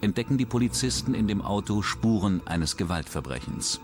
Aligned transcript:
entdecken 0.00 0.38
die 0.38 0.46
Polizisten 0.46 1.14
in 1.14 1.26
dem 1.26 1.42
Auto 1.42 1.82
Spuren 1.82 2.40
eines 2.46 2.76
Gewaltverbrechens. 2.76 3.80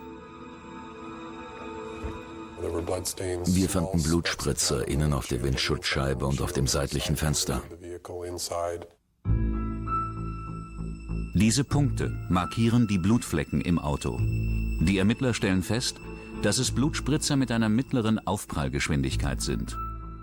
Wir 3.46 3.68
fanden 3.68 4.02
Blutspritzer 4.02 4.88
innen 4.88 5.12
auf 5.12 5.26
der 5.26 5.42
Windschutzscheibe 5.42 6.24
und 6.26 6.40
auf 6.40 6.52
dem 6.52 6.66
seitlichen 6.66 7.16
Fenster. 7.16 7.62
Diese 11.34 11.64
Punkte 11.64 12.12
markieren 12.28 12.86
die 12.86 12.98
Blutflecken 12.98 13.60
im 13.60 13.78
Auto. 13.78 14.18
Die 14.20 14.98
Ermittler 14.98 15.34
stellen 15.34 15.62
fest, 15.62 15.96
dass 16.42 16.58
es 16.58 16.70
Blutspritzer 16.70 17.36
mit 17.36 17.50
einer 17.50 17.68
mittleren 17.68 18.24
Aufprallgeschwindigkeit 18.24 19.42
sind. 19.42 19.76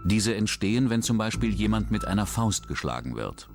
Diese 0.03 0.33
entstehen, 0.33 0.89
wenn 0.89 1.03
zum 1.03 1.17
Beispiel 1.17 1.53
jemand 1.53 1.91
mit 1.91 2.05
einer 2.05 2.25
Faust 2.25 2.67
geschlagen 2.67 3.15
wird. 3.15 3.50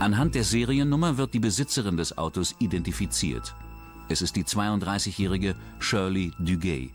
Anhand 0.00 0.34
der 0.34 0.44
Seriennummer 0.44 1.18
wird 1.18 1.34
die 1.34 1.40
Besitzerin 1.40 1.98
des 1.98 2.16
Autos 2.16 2.54
identifiziert. 2.58 3.54
Es 4.08 4.22
ist 4.22 4.34
die 4.34 4.44
32-jährige 4.44 5.54
Shirley 5.78 6.32
Duguay. 6.38 6.90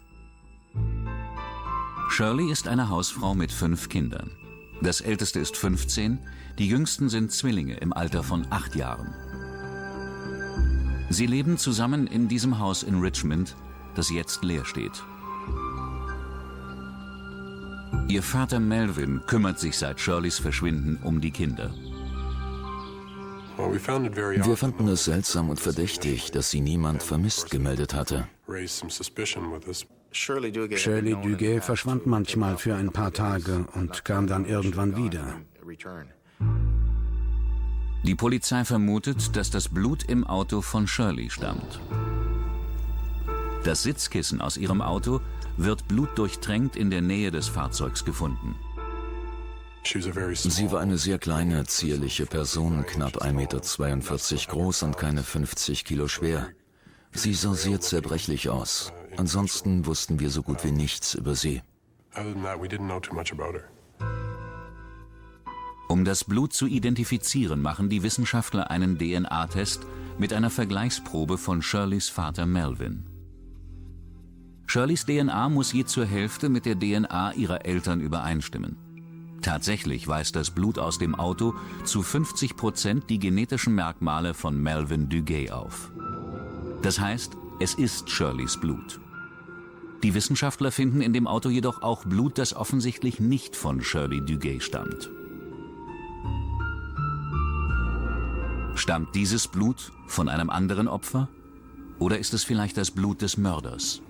Shirley 2.09 2.51
ist 2.51 2.67
eine 2.67 2.89
Hausfrau 2.89 3.35
mit 3.35 3.51
fünf 3.51 3.89
Kindern. 3.89 4.31
Das 4.81 5.01
älteste 5.01 5.39
ist 5.39 5.55
15, 5.55 6.17
die 6.57 6.67
jüngsten 6.67 7.07
sind 7.07 7.31
Zwillinge 7.31 7.75
im 7.75 7.93
Alter 7.93 8.23
von 8.23 8.47
acht 8.49 8.75
Jahren. 8.75 9.13
Sie 11.11 11.27
leben 11.27 11.59
zusammen 11.59 12.07
in 12.07 12.27
diesem 12.27 12.57
Haus 12.57 12.81
in 12.81 12.99
Richmond, 12.99 13.55
das 13.93 14.09
jetzt 14.09 14.43
leer 14.43 14.65
steht. 14.65 15.03
Ihr 18.07 18.23
Vater 18.23 18.59
Melvin 18.59 19.21
kümmert 19.27 19.59
sich 19.59 19.77
seit 19.77 19.99
Shirleys 19.99 20.39
Verschwinden 20.39 20.97
um 21.03 21.21
die 21.21 21.31
Kinder. 21.31 21.71
Wir 23.57 24.57
fanden 24.57 24.87
es 24.87 25.05
seltsam 25.05 25.49
und 25.49 25.59
verdächtig, 25.59 26.31
dass 26.31 26.49
sie 26.51 26.61
niemand 26.61 27.03
vermisst 27.03 27.51
gemeldet 27.51 27.93
hatte. 27.93 28.27
Shirley 30.11 30.51
Duguay 30.51 31.61
verschwand 31.61 32.05
manchmal 32.05 32.57
für 32.57 32.75
ein 32.75 32.91
paar 32.91 33.11
Tage 33.11 33.65
und 33.73 34.05
kam 34.05 34.27
dann 34.27 34.45
irgendwann 34.45 34.95
wieder. 34.95 35.39
Die 38.03 38.15
Polizei 38.15 38.63
vermutet, 38.65 39.35
dass 39.35 39.49
das 39.49 39.67
Blut 39.67 40.03
im 40.03 40.25
Auto 40.25 40.61
von 40.61 40.87
Shirley 40.87 41.29
stammt. 41.29 41.81
Das 43.63 43.81
Sitzkissen 43.81 44.41
aus 44.41 44.57
ihrem 44.57 44.81
Auto 44.81 45.21
wird 45.57 45.87
blutdurchtränkt 45.87 46.75
in 46.75 46.91
der 46.91 47.01
Nähe 47.01 47.31
des 47.31 47.47
Fahrzeugs 47.47 48.05
gefunden. 48.05 48.55
Sie 49.85 50.71
war 50.71 50.81
eine 50.81 50.97
sehr 50.97 51.19
kleine, 51.19 51.65
zierliche 51.65 52.25
Person, 52.25 52.85
knapp 52.87 53.21
1,42 53.21 53.33
Meter 53.33 54.51
groß 54.51 54.83
und 54.83 54.97
keine 54.97 55.21
50 55.21 55.85
Kilo 55.85 56.07
schwer. 56.07 56.47
Sie 57.11 57.33
sah 57.33 57.53
sehr 57.53 57.79
zerbrechlich 57.79 58.49
aus. 58.49 58.91
Ansonsten 59.15 59.85
wussten 59.85 60.19
wir 60.19 60.31
so 60.31 60.41
gut 60.41 60.63
wie 60.63 60.71
nichts 60.71 61.13
über 61.13 61.35
sie. 61.35 61.61
Um 65.87 66.03
das 66.03 66.23
Blut 66.23 66.53
zu 66.53 66.65
identifizieren, 66.65 67.61
machen 67.61 67.89
die 67.89 68.01
Wissenschaftler 68.01 68.71
einen 68.71 68.97
DNA-Test 68.97 69.85
mit 70.17 70.33
einer 70.33 70.49
Vergleichsprobe 70.49 71.37
von 71.37 71.61
Shirleys 71.61 72.09
Vater 72.09 72.45
Melvin. 72.45 73.05
Shirleys 74.65 75.05
DNA 75.05 75.49
muss 75.49 75.73
je 75.73 75.85
zur 75.85 76.05
Hälfte 76.05 76.49
mit 76.49 76.65
der 76.65 76.77
DNA 76.77 77.33
ihrer 77.33 77.65
Eltern 77.65 78.01
übereinstimmen. 78.01 78.84
Tatsächlich 79.45 80.07
weist 80.07 80.35
das 80.35 80.49
Blut 80.49 80.79
aus 80.79 80.97
dem 80.97 81.13
Auto 81.13 81.53
zu 81.83 82.01
50 82.01 82.55
Prozent 82.55 83.11
die 83.11 83.19
genetischen 83.19 83.75
Merkmale 83.75 84.33
von 84.33 84.59
Melvin 84.59 85.07
Duguay 85.07 85.51
auf. 85.51 85.91
Das 86.81 86.99
heißt, 86.99 87.33
es 87.59 87.75
ist 87.75 88.09
Shirleys 88.09 88.59
Blut. 88.59 88.99
Die 90.01 90.15
Wissenschaftler 90.15 90.71
finden 90.71 90.99
in 90.99 91.13
dem 91.13 91.27
Auto 91.27 91.49
jedoch 91.49 91.83
auch 91.83 92.05
Blut, 92.05 92.39
das 92.39 92.55
offensichtlich 92.55 93.19
nicht 93.19 93.55
von 93.55 93.83
Shirley 93.83 94.25
Duguay 94.25 94.59
stammt. 94.61 95.11
Stammt 98.73 99.13
dieses 99.13 99.47
Blut 99.47 99.91
von 100.07 100.27
einem 100.27 100.49
anderen 100.49 100.87
Opfer? 100.87 101.29
Oder 101.99 102.17
ist 102.17 102.33
es 102.33 102.43
vielleicht 102.43 102.77
das 102.77 102.89
Blut 102.89 103.21
des 103.21 103.37
Mörders? 103.37 104.01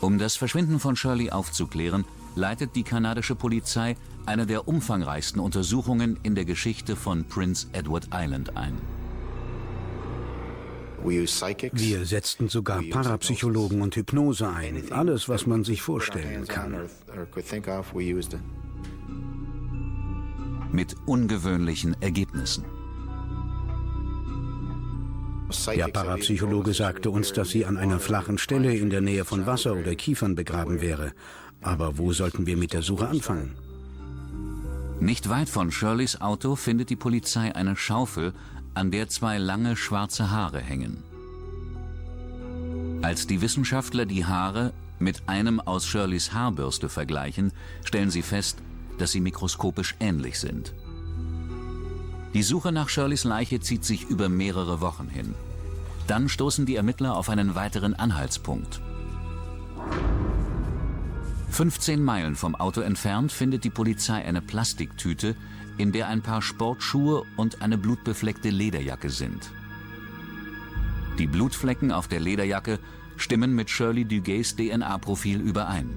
Um 0.00 0.18
das 0.18 0.36
Verschwinden 0.36 0.80
von 0.80 0.96
Shirley 0.96 1.30
aufzuklären, 1.30 2.04
leitet 2.36 2.76
die 2.76 2.84
kanadische 2.84 3.34
Polizei 3.34 3.96
eine 4.26 4.46
der 4.46 4.68
umfangreichsten 4.68 5.40
Untersuchungen 5.40 6.18
in 6.22 6.34
der 6.34 6.44
Geschichte 6.44 6.94
von 6.94 7.24
Prince 7.24 7.66
Edward 7.72 8.08
Island 8.14 8.56
ein. 8.56 8.78
Wir 11.02 12.04
setzten 12.04 12.48
sogar 12.48 12.82
Parapsychologen 12.82 13.80
und 13.80 13.94
Hypnose 13.94 14.48
ein. 14.48 14.90
Alles, 14.90 15.28
was 15.28 15.46
man 15.46 15.62
sich 15.62 15.82
vorstellen 15.82 16.46
kann. 16.46 16.88
Mit 20.72 20.96
ungewöhnlichen 21.06 21.96
Ergebnissen. 22.02 22.64
Der 25.76 25.88
Parapsychologe 25.88 26.74
sagte 26.74 27.10
uns, 27.10 27.32
dass 27.32 27.50
sie 27.50 27.66
an 27.66 27.76
einer 27.76 28.00
flachen 28.00 28.36
Stelle 28.36 28.74
in 28.74 28.90
der 28.90 29.00
Nähe 29.00 29.24
von 29.24 29.46
Wasser 29.46 29.76
oder 29.76 29.94
Kiefern 29.94 30.34
begraben 30.34 30.80
wäre. 30.80 31.12
Aber 31.66 31.98
wo 31.98 32.12
sollten 32.12 32.46
wir 32.46 32.56
mit 32.56 32.72
der 32.72 32.82
Suche 32.82 33.08
anfangen? 33.08 33.56
Nicht 35.00 35.28
weit 35.28 35.48
von 35.48 35.72
Shirleys 35.72 36.20
Auto 36.20 36.54
findet 36.54 36.90
die 36.90 36.96
Polizei 36.96 37.52
eine 37.56 37.74
Schaufel, 37.74 38.34
an 38.74 38.92
der 38.92 39.08
zwei 39.08 39.36
lange 39.38 39.74
schwarze 39.74 40.30
Haare 40.30 40.60
hängen. 40.60 41.02
Als 43.02 43.26
die 43.26 43.40
Wissenschaftler 43.40 44.06
die 44.06 44.24
Haare 44.24 44.72
mit 45.00 45.28
einem 45.28 45.58
aus 45.58 45.86
Shirleys 45.86 46.32
Haarbürste 46.32 46.88
vergleichen, 46.88 47.50
stellen 47.82 48.10
sie 48.10 48.22
fest, 48.22 48.58
dass 48.98 49.10
sie 49.10 49.20
mikroskopisch 49.20 49.96
ähnlich 49.98 50.38
sind. 50.38 50.72
Die 52.32 52.44
Suche 52.44 52.70
nach 52.70 52.88
Shirleys 52.88 53.24
Leiche 53.24 53.58
zieht 53.58 53.84
sich 53.84 54.04
über 54.04 54.28
mehrere 54.28 54.80
Wochen 54.80 55.08
hin. 55.08 55.34
Dann 56.06 56.28
stoßen 56.28 56.64
die 56.64 56.76
Ermittler 56.76 57.16
auf 57.16 57.28
einen 57.28 57.56
weiteren 57.56 57.94
Anhaltspunkt. 57.94 58.80
15 61.50 62.02
Meilen 62.02 62.36
vom 62.36 62.54
Auto 62.54 62.80
entfernt 62.80 63.32
findet 63.32 63.64
die 63.64 63.70
Polizei 63.70 64.24
eine 64.24 64.42
Plastiktüte, 64.42 65.36
in 65.78 65.92
der 65.92 66.08
ein 66.08 66.22
paar 66.22 66.42
Sportschuhe 66.42 67.22
und 67.36 67.62
eine 67.62 67.78
blutbefleckte 67.78 68.50
Lederjacke 68.50 69.10
sind. 69.10 69.50
Die 71.18 71.26
Blutflecken 71.26 71.92
auf 71.92 72.08
der 72.08 72.20
Lederjacke 72.20 72.78
stimmen 73.16 73.54
mit 73.54 73.70
Shirley 73.70 74.04
Dugays 74.04 74.56
DNA-Profil 74.56 75.40
überein. 75.40 75.88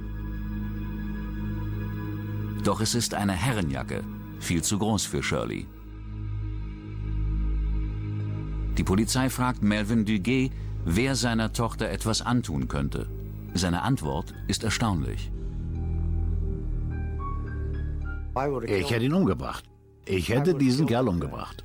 Doch 2.64 2.80
es 2.80 2.96
ist 2.96 3.14
eine 3.14 3.34
Herrenjacke, 3.34 4.04
viel 4.40 4.62
zu 4.62 4.78
groß 4.80 5.06
für 5.06 5.24
Shirley. 5.24 5.66
Die 8.78 8.84
Polizei 8.84 9.30
fragt 9.30 9.62
Melvin 9.62 10.06
Duguay, 10.06 10.52
wer 10.86 11.16
seiner 11.16 11.52
Tochter 11.52 11.90
etwas 11.90 12.22
antun 12.22 12.70
könnte. 12.70 13.10
Seine 13.54 13.82
Antwort 13.82 14.34
ist 14.48 14.64
erstaunlich. 14.64 15.32
Ich 18.68 18.92
hätte 18.92 19.06
ihn 19.06 19.14
umgebracht. 19.14 19.66
Ich 20.06 20.30
hätte 20.30 20.56
diesen 20.56 20.88
Kerl 20.88 21.08
umgebracht. 21.08 21.64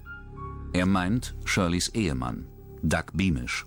Er 0.73 0.87
meint 0.87 1.35
Shirleys 1.45 1.89
Ehemann, 1.91 2.47
Doug 2.83 3.13
Beamish. 3.13 3.65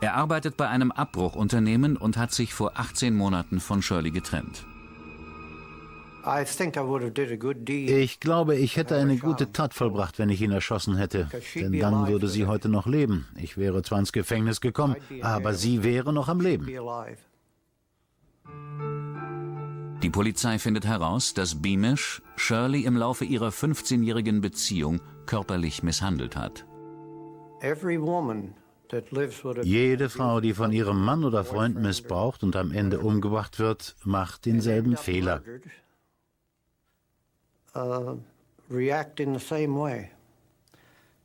Er 0.00 0.14
arbeitet 0.14 0.56
bei 0.56 0.68
einem 0.68 0.92
Abbruchunternehmen 0.92 1.96
und 1.96 2.16
hat 2.16 2.32
sich 2.32 2.54
vor 2.54 2.72
18 2.76 3.14
Monaten 3.14 3.60
von 3.60 3.82
Shirley 3.82 4.10
getrennt. 4.10 4.64
Ich 7.88 8.20
glaube, 8.20 8.56
ich 8.56 8.76
hätte 8.76 8.96
eine 8.96 9.16
gute 9.16 9.52
Tat 9.52 9.72
vollbracht, 9.74 10.18
wenn 10.18 10.28
ich 10.28 10.42
ihn 10.42 10.52
erschossen 10.52 10.96
hätte. 10.96 11.28
Denn 11.54 11.78
dann 11.78 12.06
würde 12.06 12.28
sie 12.28 12.46
heute 12.46 12.68
noch 12.68 12.86
leben. 12.86 13.26
Ich 13.36 13.56
wäre 13.56 13.82
zwar 13.82 13.98
ins 13.98 14.12
Gefängnis 14.12 14.60
gekommen, 14.60 14.96
aber 15.22 15.54
sie 15.54 15.82
wäre 15.84 16.12
noch 16.12 16.28
am 16.28 16.40
Leben. 16.40 16.66
Die 20.02 20.10
Polizei 20.10 20.60
findet 20.60 20.86
heraus, 20.86 21.34
dass 21.34 21.60
Beamish 21.60 22.22
Shirley 22.36 22.84
im 22.84 22.96
Laufe 22.96 23.24
ihrer 23.24 23.48
15-jährigen 23.48 24.40
Beziehung 24.40 25.00
körperlich 25.26 25.82
misshandelt 25.82 26.36
hat. 26.36 26.64
Jede 29.64 30.08
Frau, 30.08 30.40
die 30.40 30.54
von 30.54 30.72
ihrem 30.72 31.04
Mann 31.04 31.24
oder 31.24 31.44
Freund 31.44 31.82
missbraucht 31.82 32.44
und 32.44 32.54
am 32.54 32.70
Ende 32.70 33.00
umgebracht 33.00 33.58
wird, 33.58 33.96
macht 34.04 34.46
denselben 34.46 34.96
Fehler. 34.96 35.42
Uh, 37.74 38.18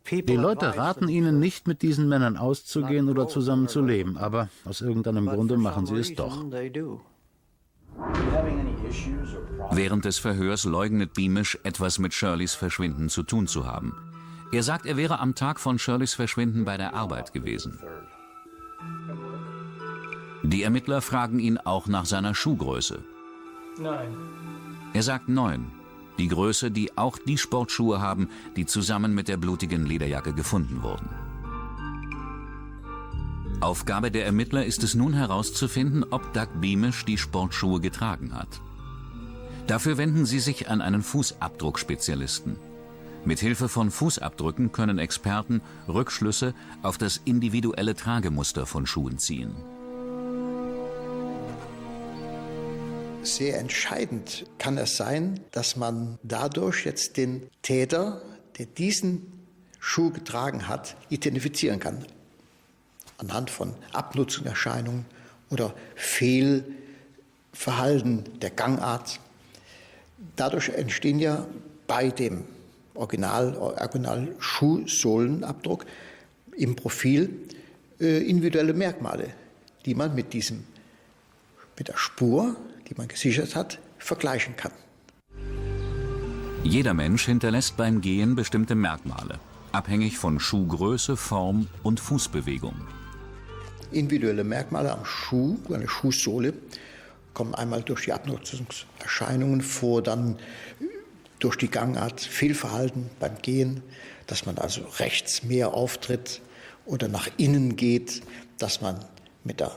Die 0.05 0.35
Leute 0.35 0.77
raten 0.77 1.07
ihnen 1.07 1.39
nicht, 1.39 1.67
mit 1.67 1.81
diesen 1.83 2.09
Männern 2.09 2.37
auszugehen 2.37 3.07
oder 3.07 3.27
zusammen 3.27 3.67
zu 3.67 3.81
leben, 3.81 4.17
aber 4.17 4.49
aus 4.65 4.81
irgendeinem 4.81 5.27
Grunde 5.27 5.57
machen 5.57 5.85
sie 5.85 5.95
es 5.95 6.15
doch. 6.15 6.43
Während 9.71 10.05
des 10.05 10.19
Verhörs 10.19 10.65
leugnet 10.65 11.13
Beamish, 11.13 11.57
etwas 11.63 11.99
mit 11.99 12.13
Shirleys 12.13 12.53
Verschwinden 12.53 13.09
zu 13.09 13.23
tun 13.23 13.47
zu 13.47 13.65
haben. 13.65 13.95
Er 14.51 14.61
sagt, 14.61 14.85
er 14.85 14.97
wäre 14.97 15.19
am 15.19 15.33
Tag 15.35 15.59
von 15.59 15.79
Shirleys 15.79 16.13
Verschwinden 16.13 16.63
bei 16.63 16.77
der 16.77 16.93
Arbeit 16.93 17.33
gewesen. 17.33 17.79
Die 20.43 20.61
Ermittler 20.61 21.01
fragen 21.01 21.39
ihn 21.39 21.57
auch 21.57 21.87
nach 21.87 22.05
seiner 22.05 22.35
Schuhgröße. 22.35 23.03
Nein. 23.79 24.15
Er 24.93 25.01
sagt 25.01 25.29
neun. 25.29 25.71
Die 26.19 26.27
Größe, 26.27 26.69
die 26.69 26.95
auch 26.97 27.17
die 27.17 27.39
Sportschuhe 27.39 27.99
haben, 27.99 28.29
die 28.55 28.67
zusammen 28.67 29.15
mit 29.15 29.27
der 29.27 29.37
blutigen 29.37 29.85
Lederjacke 29.85 30.33
gefunden 30.33 30.83
wurden. 30.83 31.09
Aufgabe 33.63 34.11
der 34.11 34.25
Ermittler 34.25 34.65
ist 34.65 34.83
es 34.83 34.93
nun 34.93 35.13
herauszufinden, 35.13 36.05
ob 36.11 36.33
Doug 36.33 36.47
Beamish 36.59 37.05
die 37.05 37.17
Sportschuhe 37.17 37.79
getragen 37.79 38.33
hat. 38.33 38.61
Dafür 39.67 39.97
wenden 39.97 40.25
sie 40.25 40.39
sich 40.39 40.69
an 40.69 40.81
einen 40.81 41.01
Fußabdruckspezialisten. 41.01 42.57
Mit 43.25 43.39
Hilfe 43.39 43.69
von 43.69 43.89
Fußabdrücken 43.89 44.73
können 44.73 44.99
Experten 44.99 45.61
Rückschlüsse 45.87 46.53
auf 46.81 46.97
das 46.97 47.21
individuelle 47.23 47.95
Tragemuster 47.95 48.65
von 48.65 48.85
Schuhen 48.85 49.17
ziehen. 49.17 49.55
Sehr 53.21 53.57
entscheidend 53.59 54.45
kann 54.57 54.77
es 54.77 54.97
sein, 54.97 55.39
dass 55.51 55.77
man 55.77 56.19
dadurch 56.23 56.83
jetzt 56.85 57.15
den 57.15 57.43
Täter, 57.61 58.21
der 58.57 58.65
diesen 58.65 59.31
Schuh 59.79 60.11
getragen 60.11 60.67
hat, 60.67 60.97
identifizieren 61.09 61.79
kann. 61.79 62.05
Anhand 63.17 63.49
von 63.49 63.73
Abnutzungserscheinungen 63.91 65.05
oder 65.49 65.73
Fehlverhalten 65.95 68.39
der 68.39 68.49
Gangart. 68.49 69.19
Dadurch 70.35 70.69
entstehen 70.69 71.19
ja 71.19 71.45
bei 71.87 72.09
dem 72.09 72.43
Original, 72.95 73.55
Original 73.57 74.35
Schuhsohlenabdruck 74.39 75.85
im 76.57 76.75
Profil 76.75 77.29
äh, 77.99 78.27
individuelle 78.27 78.73
Merkmale, 78.73 79.29
die 79.85 79.95
man 79.95 80.15
mit 80.15 80.33
diesem 80.33 80.63
mit 81.77 81.87
der 81.87 81.97
Spur, 81.97 82.55
die 82.87 82.95
man 82.95 83.07
gesichert 83.07 83.55
hat, 83.55 83.79
vergleichen 83.97 84.55
kann. 84.55 84.71
Jeder 86.63 86.93
Mensch 86.93 87.25
hinterlässt 87.25 87.77
beim 87.77 88.01
Gehen 88.01 88.35
bestimmte 88.35 88.75
Merkmale, 88.75 89.39
abhängig 89.71 90.17
von 90.17 90.39
Schuhgröße, 90.39 91.17
Form 91.17 91.67
und 91.81 91.99
Fußbewegung. 91.99 92.75
Individuelle 93.93 94.43
Merkmale 94.43 94.91
am 94.91 95.05
Schuh, 95.05 95.57
eine 95.71 95.87
Schuhsohle, 95.87 96.53
kommen 97.33 97.55
einmal 97.55 97.81
durch 97.81 98.05
die 98.05 98.13
Abnutzungserscheinungen 98.13 99.61
vor, 99.61 100.01
dann 100.01 100.37
durch 101.39 101.57
die 101.57 101.69
Gangart, 101.69 102.21
Fehlverhalten 102.21 103.09
beim 103.19 103.37
Gehen, 103.41 103.83
dass 104.27 104.45
man 104.45 104.57
also 104.57 104.81
rechts 104.99 105.43
mehr 105.43 105.73
auftritt 105.73 106.41
oder 106.85 107.07
nach 107.07 107.29
innen 107.37 107.75
geht, 107.75 108.21
dass 108.57 108.81
man 108.81 109.03
mit 109.43 109.59
der 109.59 109.71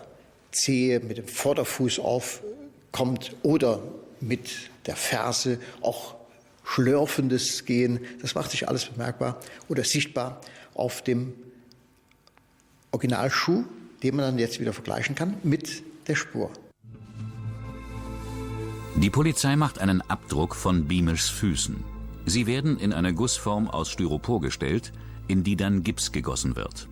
Zehe, 0.52 1.00
mit 1.00 1.18
dem 1.18 1.26
Vorderfuß 1.26 1.98
aufkommt 1.98 3.34
oder 3.42 3.82
mit 4.20 4.70
der 4.86 4.96
Ferse 4.96 5.58
auch 5.80 6.14
schlürfendes 6.64 7.64
Gehen. 7.64 8.00
Das 8.20 8.34
macht 8.34 8.50
sich 8.50 8.68
alles 8.68 8.84
bemerkbar 8.86 9.40
oder 9.68 9.84
sichtbar 9.84 10.40
auf 10.74 11.02
dem 11.02 11.34
Originalschuh, 12.90 13.64
den 14.02 14.16
man 14.16 14.24
dann 14.24 14.38
jetzt 14.38 14.60
wieder 14.60 14.72
vergleichen 14.72 15.14
kann 15.14 15.34
mit 15.42 15.82
der 16.08 16.14
Spur. 16.14 16.50
Die 18.96 19.10
Polizei 19.10 19.56
macht 19.56 19.78
einen 19.78 20.00
Abdruck 20.00 20.54
von 20.54 20.86
Beamish 20.86 21.30
Füßen. 21.30 21.84
Sie 22.24 22.46
werden 22.46 22.78
in 22.78 22.92
eine 22.92 23.12
Gussform 23.12 23.68
aus 23.68 23.90
Styropor 23.90 24.40
gestellt, 24.40 24.92
in 25.28 25.44
die 25.44 25.56
dann 25.56 25.82
Gips 25.82 26.12
gegossen 26.12 26.56
wird. 26.56 26.88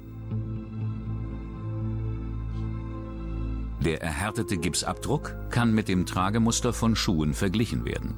Der 3.85 4.03
erhärtete 4.03 4.57
Gipsabdruck 4.57 5.35
kann 5.51 5.75
mit 5.75 5.89
dem 5.89 6.07
Tragemuster 6.07 6.73
von 6.73 6.97
Schuhen 6.97 7.35
verglichen 7.35 7.85
werden. 7.85 8.15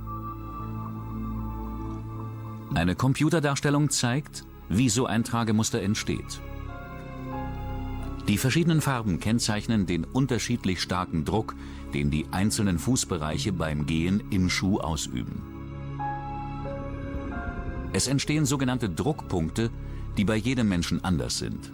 Eine 2.75 2.95
Computerdarstellung 2.95 3.91
zeigt, 3.91 4.45
wie 4.69 4.89
so 4.89 5.07
ein 5.07 5.25
Tragemuster 5.25 5.81
entsteht. 5.83 6.41
Die 8.29 8.39
verschiedenen 8.39 8.81
Farben 8.81 9.21
kennzeichnen 9.21 9.87
den 9.87 10.05
unterschiedlich 10.05 10.81
starken 10.83 11.25
Druck, 11.25 11.55
den 11.95 12.11
die 12.11 12.27
einzelnen 12.33 12.79
Fußbereiche 12.79 13.53
beim 13.53 13.87
Gehen 13.87 14.25
im 14.31 14.51
Schuh 14.51 14.79
ausüben. 14.79 15.43
Es 17.93 18.09
entstehen 18.09 18.45
sogenannte 18.45 18.91
Druckpunkte, 18.91 19.71
die 20.17 20.25
bei 20.25 20.37
jedem 20.37 20.69
Menschen 20.69 21.05
anders 21.05 21.39
sind. 21.39 21.73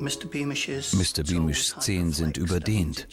Mr. 0.00 0.28
Beamishs 0.28 1.76
Zehen 1.78 2.12
sind 2.12 2.36
überdehnt. 2.36 3.06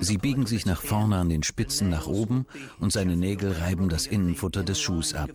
Sie 0.00 0.18
biegen 0.18 0.46
sich 0.46 0.66
nach 0.66 0.82
vorne 0.82 1.16
an 1.16 1.28
den 1.28 1.42
Spitzen 1.42 1.88
nach 1.88 2.06
oben 2.06 2.46
und 2.78 2.92
seine 2.92 3.16
Nägel 3.16 3.52
reiben 3.52 3.88
das 3.88 4.06
Innenfutter 4.06 4.62
des 4.62 4.80
Schuhs 4.80 5.14
ab. 5.14 5.30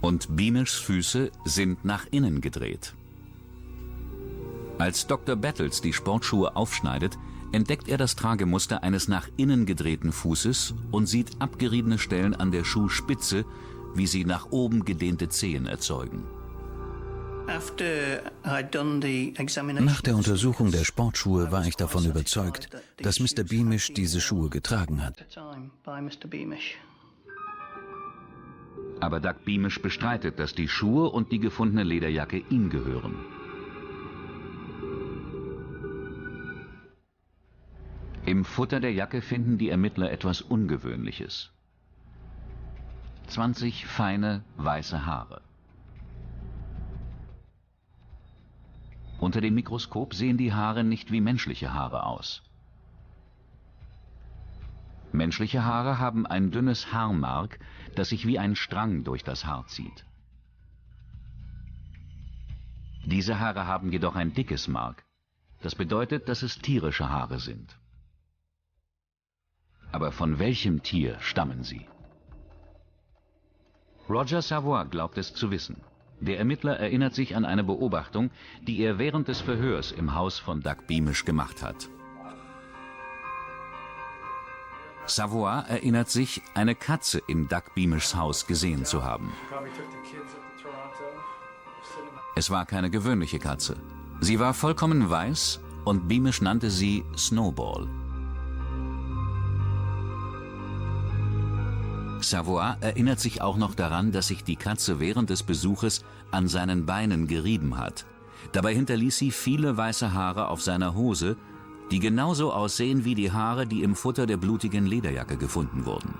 Und 0.00 0.36
Beamishs 0.36 0.74
Füße 0.74 1.30
sind 1.44 1.84
nach 1.84 2.06
innen 2.10 2.40
gedreht. 2.40 2.94
Als 4.78 5.06
Dr. 5.06 5.36
Battles 5.36 5.80
die 5.80 5.92
Sportschuhe 5.94 6.54
aufschneidet, 6.54 7.18
entdeckt 7.52 7.88
er 7.88 7.96
das 7.96 8.14
Tragemuster 8.16 8.82
eines 8.82 9.08
nach 9.08 9.28
innen 9.36 9.64
gedrehten 9.64 10.12
Fußes 10.12 10.74
und 10.90 11.06
sieht 11.06 11.40
abgeriebene 11.40 11.98
Stellen 11.98 12.34
an 12.34 12.50
der 12.50 12.64
Schuhspitze, 12.64 13.44
wie 13.94 14.06
sie 14.06 14.24
nach 14.24 14.50
oben 14.50 14.84
gedehnte 14.84 15.28
Zehen 15.30 15.66
erzeugen. 15.66 16.24
Nach 17.46 17.70
der 20.00 20.16
Untersuchung 20.16 20.72
der 20.72 20.84
Sportschuhe 20.84 21.52
war 21.52 21.64
ich 21.64 21.76
davon 21.76 22.04
überzeugt, 22.04 22.68
dass 22.98 23.20
Mr. 23.20 23.44
Beamish 23.44 23.94
diese 23.94 24.20
Schuhe 24.20 24.50
getragen 24.50 25.02
hat. 25.02 25.24
Aber 28.98 29.20
Doug 29.20 29.34
Beamish 29.44 29.80
bestreitet, 29.80 30.38
dass 30.38 30.54
die 30.54 30.68
Schuhe 30.68 31.08
und 31.08 31.30
die 31.30 31.38
gefundene 31.38 31.84
Lederjacke 31.84 32.42
ihm 32.50 32.68
gehören. 32.68 33.14
Im 38.26 38.44
Futter 38.44 38.80
der 38.80 38.92
Jacke 38.92 39.22
finden 39.22 39.56
die 39.56 39.70
Ermittler 39.70 40.10
etwas 40.10 40.42
Ungewöhnliches. 40.42 41.52
20 43.28 43.86
feine, 43.86 44.42
weiße 44.56 45.06
Haare. 45.06 45.42
Unter 49.20 49.40
dem 49.40 49.54
Mikroskop 49.54 50.12
sehen 50.12 50.38
die 50.38 50.52
Haare 50.52 50.82
nicht 50.82 51.12
wie 51.12 51.20
menschliche 51.20 51.72
Haare 51.72 52.04
aus. 52.04 52.42
Menschliche 55.12 55.64
Haare 55.64 56.00
haben 56.00 56.26
ein 56.26 56.50
dünnes 56.50 56.92
Haarmark, 56.92 57.60
das 57.94 58.08
sich 58.08 58.26
wie 58.26 58.40
ein 58.40 58.56
Strang 58.56 59.04
durch 59.04 59.22
das 59.22 59.46
Haar 59.46 59.68
zieht. 59.68 60.04
Diese 63.04 63.38
Haare 63.38 63.68
haben 63.68 63.92
jedoch 63.92 64.16
ein 64.16 64.34
dickes 64.34 64.66
Mark. 64.66 65.04
Das 65.62 65.76
bedeutet, 65.76 66.28
dass 66.28 66.42
es 66.42 66.58
tierische 66.58 67.08
Haare 67.08 67.38
sind. 67.38 67.78
Aber 69.92 70.12
von 70.12 70.38
welchem 70.38 70.82
Tier 70.82 71.16
stammen 71.20 71.62
sie? 71.62 71.86
Roger 74.08 74.42
Savoy 74.42 74.84
glaubt 74.88 75.18
es 75.18 75.34
zu 75.34 75.50
wissen. 75.50 75.80
Der 76.20 76.38
Ermittler 76.38 76.78
erinnert 76.78 77.14
sich 77.14 77.36
an 77.36 77.44
eine 77.44 77.64
Beobachtung, 77.64 78.30
die 78.66 78.78
er 78.80 78.98
während 78.98 79.28
des 79.28 79.40
Verhörs 79.40 79.92
im 79.92 80.14
Haus 80.14 80.38
von 80.38 80.62
Doug 80.62 80.86
Beamish 80.86 81.24
gemacht 81.24 81.62
hat. 81.62 81.88
Savoy 85.06 85.62
erinnert 85.68 86.08
sich, 86.10 86.42
eine 86.54 86.74
Katze 86.74 87.20
in 87.28 87.48
Doug 87.48 87.74
Beamishs 87.74 88.14
Haus 88.16 88.46
gesehen 88.46 88.84
zu 88.84 89.04
haben. 89.04 89.32
Es 92.34 92.50
war 92.50 92.66
keine 92.66 92.90
gewöhnliche 92.90 93.38
Katze. 93.38 93.76
Sie 94.20 94.40
war 94.40 94.54
vollkommen 94.54 95.08
weiß 95.08 95.60
und 95.84 96.08
Beamish 96.08 96.40
nannte 96.40 96.70
sie 96.70 97.04
Snowball. 97.16 97.88
Savoy 102.20 102.74
erinnert 102.80 103.20
sich 103.20 103.42
auch 103.42 103.56
noch 103.56 103.74
daran, 103.74 104.12
dass 104.12 104.28
sich 104.28 104.44
die 104.44 104.56
Katze 104.56 105.00
während 105.00 105.30
des 105.30 105.42
Besuches 105.42 106.04
an 106.30 106.48
seinen 106.48 106.86
Beinen 106.86 107.26
gerieben 107.26 107.76
hat. 107.78 108.06
Dabei 108.52 108.74
hinterließ 108.74 109.16
sie 109.16 109.30
viele 109.30 109.76
weiße 109.76 110.12
Haare 110.12 110.48
auf 110.48 110.62
seiner 110.62 110.94
Hose, 110.94 111.36
die 111.90 112.00
genauso 112.00 112.52
aussehen 112.52 113.04
wie 113.04 113.14
die 113.14 113.32
Haare, 113.32 113.66
die 113.66 113.82
im 113.82 113.94
Futter 113.94 114.26
der 114.26 114.36
blutigen 114.36 114.86
Lederjacke 114.86 115.36
gefunden 115.36 115.86
wurden. 115.86 116.14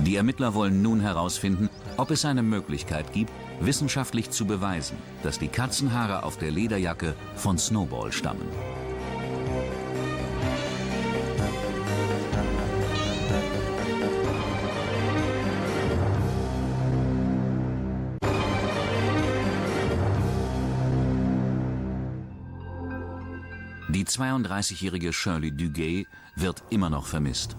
Die 0.00 0.16
Ermittler 0.16 0.54
wollen 0.54 0.82
nun 0.82 1.00
herausfinden, 1.00 1.70
ob 1.96 2.10
es 2.10 2.24
eine 2.24 2.42
Möglichkeit 2.42 3.12
gibt, 3.12 3.32
wissenschaftlich 3.60 4.30
zu 4.30 4.44
beweisen, 4.44 4.96
dass 5.22 5.38
die 5.38 5.48
Katzenhaare 5.48 6.24
auf 6.24 6.36
der 6.36 6.50
Lederjacke 6.50 7.14
von 7.36 7.58
Snowball 7.58 8.12
stammen. 8.12 8.48
Die 24.04 24.10
32-jährige 24.10 25.14
Shirley 25.14 25.50
Duguay 25.50 26.06
wird 26.36 26.62
immer 26.68 26.90
noch 26.90 27.06
vermisst. 27.06 27.56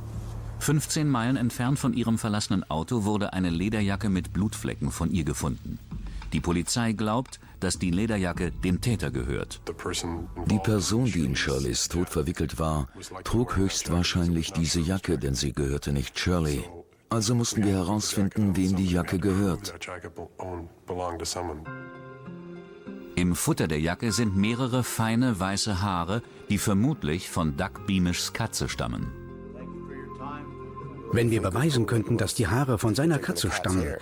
15 0.60 1.10
Meilen 1.10 1.38
entfernt 1.38 1.80
von 1.80 1.92
ihrem 1.96 2.20
verlassenen 2.20 2.64
Auto 2.70 3.04
wurde 3.04 3.34
eine 3.34 3.50
Lederjacke 3.50 4.10
mit 4.10 4.32
Blutflecken 4.32 4.92
von 4.92 5.10
ihr 5.10 5.24
gefunden. 5.24 5.80
Die 6.34 6.42
Polizei 6.42 6.92
glaubt, 6.92 7.40
dass 7.62 7.80
die 7.80 7.90
Lederjacke 7.90 8.52
dem 8.52 8.80
Täter 8.80 9.10
gehört. 9.10 9.60
Die 10.46 10.60
Person, 10.60 11.06
die 11.06 11.26
in 11.26 11.36
Shirleys 11.36 11.88
Tod 11.88 12.10
verwickelt 12.10 12.60
war, 12.60 12.90
trug 13.24 13.56
höchstwahrscheinlich 13.56 14.54
diese 14.54 14.82
Jacke, 14.82 15.18
denn 15.18 15.34
sie 15.34 15.52
gehörte 15.52 15.94
nicht 15.94 16.20
Shirley. 16.20 16.64
Also 17.10 17.34
mussten 17.34 17.64
wir 17.64 17.74
herausfinden, 17.74 18.56
wem 18.56 18.76
die 18.76 18.86
Jacke 18.86 19.18
gehört. 19.18 19.74
Im 23.16 23.34
Futter 23.34 23.70
der 23.70 23.80
Jacke 23.80 24.12
sind 24.12 24.36
mehrere 24.36 24.84
feine 24.84 25.40
weiße 25.40 25.82
Haare, 25.82 26.22
die 26.50 26.58
vermutlich 26.58 27.30
von 27.30 27.56
Doug 27.56 27.86
Beamishs 27.88 28.34
Katze 28.34 28.68
stammen. 28.68 29.08
Wenn 31.14 31.32
wir 31.32 31.42
beweisen 31.42 31.86
könnten, 31.86 32.18
dass 32.18 32.36
die 32.36 32.48
Haare 32.48 32.78
von 32.78 32.94
seiner 32.94 33.20
Katze 33.20 33.52
stammen, 33.52 33.96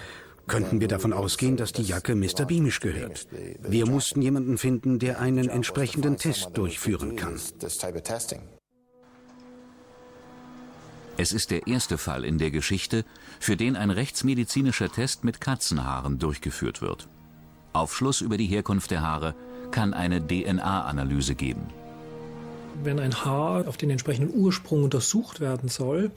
könnten 0.48 0.82
wir 0.82 0.88
davon 0.88 1.14
ausgehen, 1.14 1.58
dass 1.58 1.72
die 1.72 1.84
Jacke 1.84 2.16
Mr. 2.16 2.46
Beamish 2.46 2.80
gehört. 2.80 3.28
Wir 3.62 3.86
mussten 3.86 4.22
jemanden 4.24 4.58
finden, 4.58 4.98
der 4.98 5.20
einen 5.20 5.48
entsprechenden 5.48 6.18
Test 6.18 6.58
durchführen 6.58 7.16
kann. 7.16 7.40
Es 11.18 11.32
ist 11.32 11.52
der 11.52 11.68
erste 11.68 12.00
Fall 12.00 12.26
in 12.26 12.40
der 12.40 12.50
Geschichte, 12.50 13.06
für 13.40 13.56
den 13.56 13.76
ein 13.76 13.92
rechtsmedizinischer 13.92 14.92
Test 14.92 15.24
mit 15.24 15.40
Katzenhaaren 15.40 16.18
durchgeführt 16.18 16.82
wird. 16.82 17.08
Aufschluss 17.74 18.22
über 18.22 18.38
die 18.38 18.48
Herkunft 18.48 18.92
der 18.92 19.02
Haare 19.02 19.36
kann 19.72 19.94
eine 19.94 20.26
DNA-Analyse 20.26 21.36
geben. 21.36 21.68
Wenn 22.84 23.00
ein 23.00 23.24
Haar 23.24 23.68
auf 23.68 23.78
den 23.78 23.90
entsprechenden 23.90 24.34
Ursprung 24.34 24.84
untersucht 24.84 25.40
werden 25.40 25.70
soll, 25.70 26.12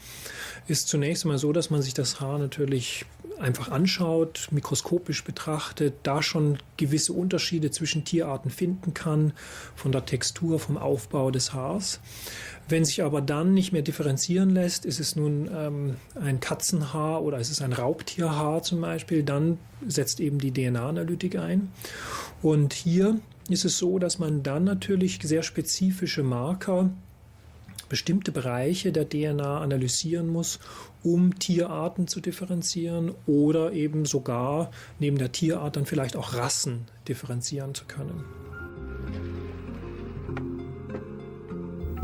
ist 0.66 0.88
zunächst 0.88 1.24
einmal 1.24 1.38
so, 1.38 1.52
dass 1.52 1.70
man 1.70 1.82
sich 1.82 1.94
das 1.94 2.20
Haar 2.20 2.38
natürlich 2.38 3.04
einfach 3.38 3.70
anschaut, 3.70 4.48
mikroskopisch 4.50 5.24
betrachtet, 5.24 5.94
da 6.02 6.22
schon 6.22 6.58
gewisse 6.76 7.12
Unterschiede 7.12 7.70
zwischen 7.70 8.04
Tierarten 8.04 8.50
finden 8.50 8.94
kann, 8.94 9.32
von 9.74 9.92
der 9.92 10.06
Textur, 10.06 10.58
vom 10.58 10.78
Aufbau 10.78 11.30
des 11.30 11.52
Haars. 11.52 12.00
Wenn 12.68 12.84
sich 12.84 13.02
aber 13.04 13.20
dann 13.20 13.54
nicht 13.54 13.72
mehr 13.72 13.82
differenzieren 13.82 14.50
lässt, 14.50 14.84
ist 14.84 14.98
es 14.98 15.14
nun 15.14 15.48
ähm, 15.54 15.96
ein 16.20 16.40
Katzenhaar 16.40 17.22
oder 17.22 17.38
ist 17.38 17.50
es 17.50 17.62
ein 17.62 17.72
Raubtierhaar 17.72 18.62
zum 18.62 18.80
Beispiel, 18.80 19.22
dann 19.22 19.58
setzt 19.86 20.18
eben 20.18 20.38
die 20.38 20.52
DNA-Analytik 20.52 21.38
ein. 21.38 21.70
Und 22.42 22.72
hier 22.72 23.20
ist 23.48 23.64
es 23.64 23.78
so, 23.78 23.98
dass 24.00 24.18
man 24.18 24.42
dann 24.42 24.64
natürlich 24.64 25.20
sehr 25.22 25.44
spezifische 25.44 26.24
Marker 26.24 26.90
bestimmte 27.88 28.32
Bereiche 28.32 28.90
der 28.90 29.08
DNA 29.08 29.60
analysieren 29.60 30.26
muss, 30.26 30.58
um 31.04 31.38
Tierarten 31.38 32.08
zu 32.08 32.20
differenzieren 32.20 33.12
oder 33.26 33.72
eben 33.72 34.06
sogar 34.06 34.72
neben 34.98 35.18
der 35.18 35.30
Tierart 35.30 35.76
dann 35.76 35.86
vielleicht 35.86 36.16
auch 36.16 36.34
Rassen 36.34 36.86
differenzieren 37.06 37.74
zu 37.74 37.84
können. 37.84 38.24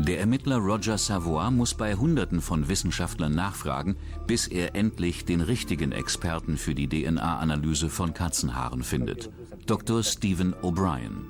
Der 0.05 0.19
Ermittler 0.19 0.57
Roger 0.57 0.97
Savoy 0.97 1.49
muss 1.49 1.75
bei 1.75 1.95
Hunderten 1.95 2.41
von 2.41 2.67
Wissenschaftlern 2.67 3.33
nachfragen, 3.33 3.95
bis 4.27 4.47
er 4.47 4.75
endlich 4.75 5.23
den 5.23 5.39
richtigen 5.39 5.93
Experten 5.93 6.57
für 6.57 6.75
die 6.75 6.89
DNA-Analyse 6.89 7.89
von 7.89 8.13
Katzenhaaren 8.13 8.83
findet, 8.83 9.29
Dr. 9.65 10.03
Stephen 10.03 10.53
O'Brien. 10.55 11.21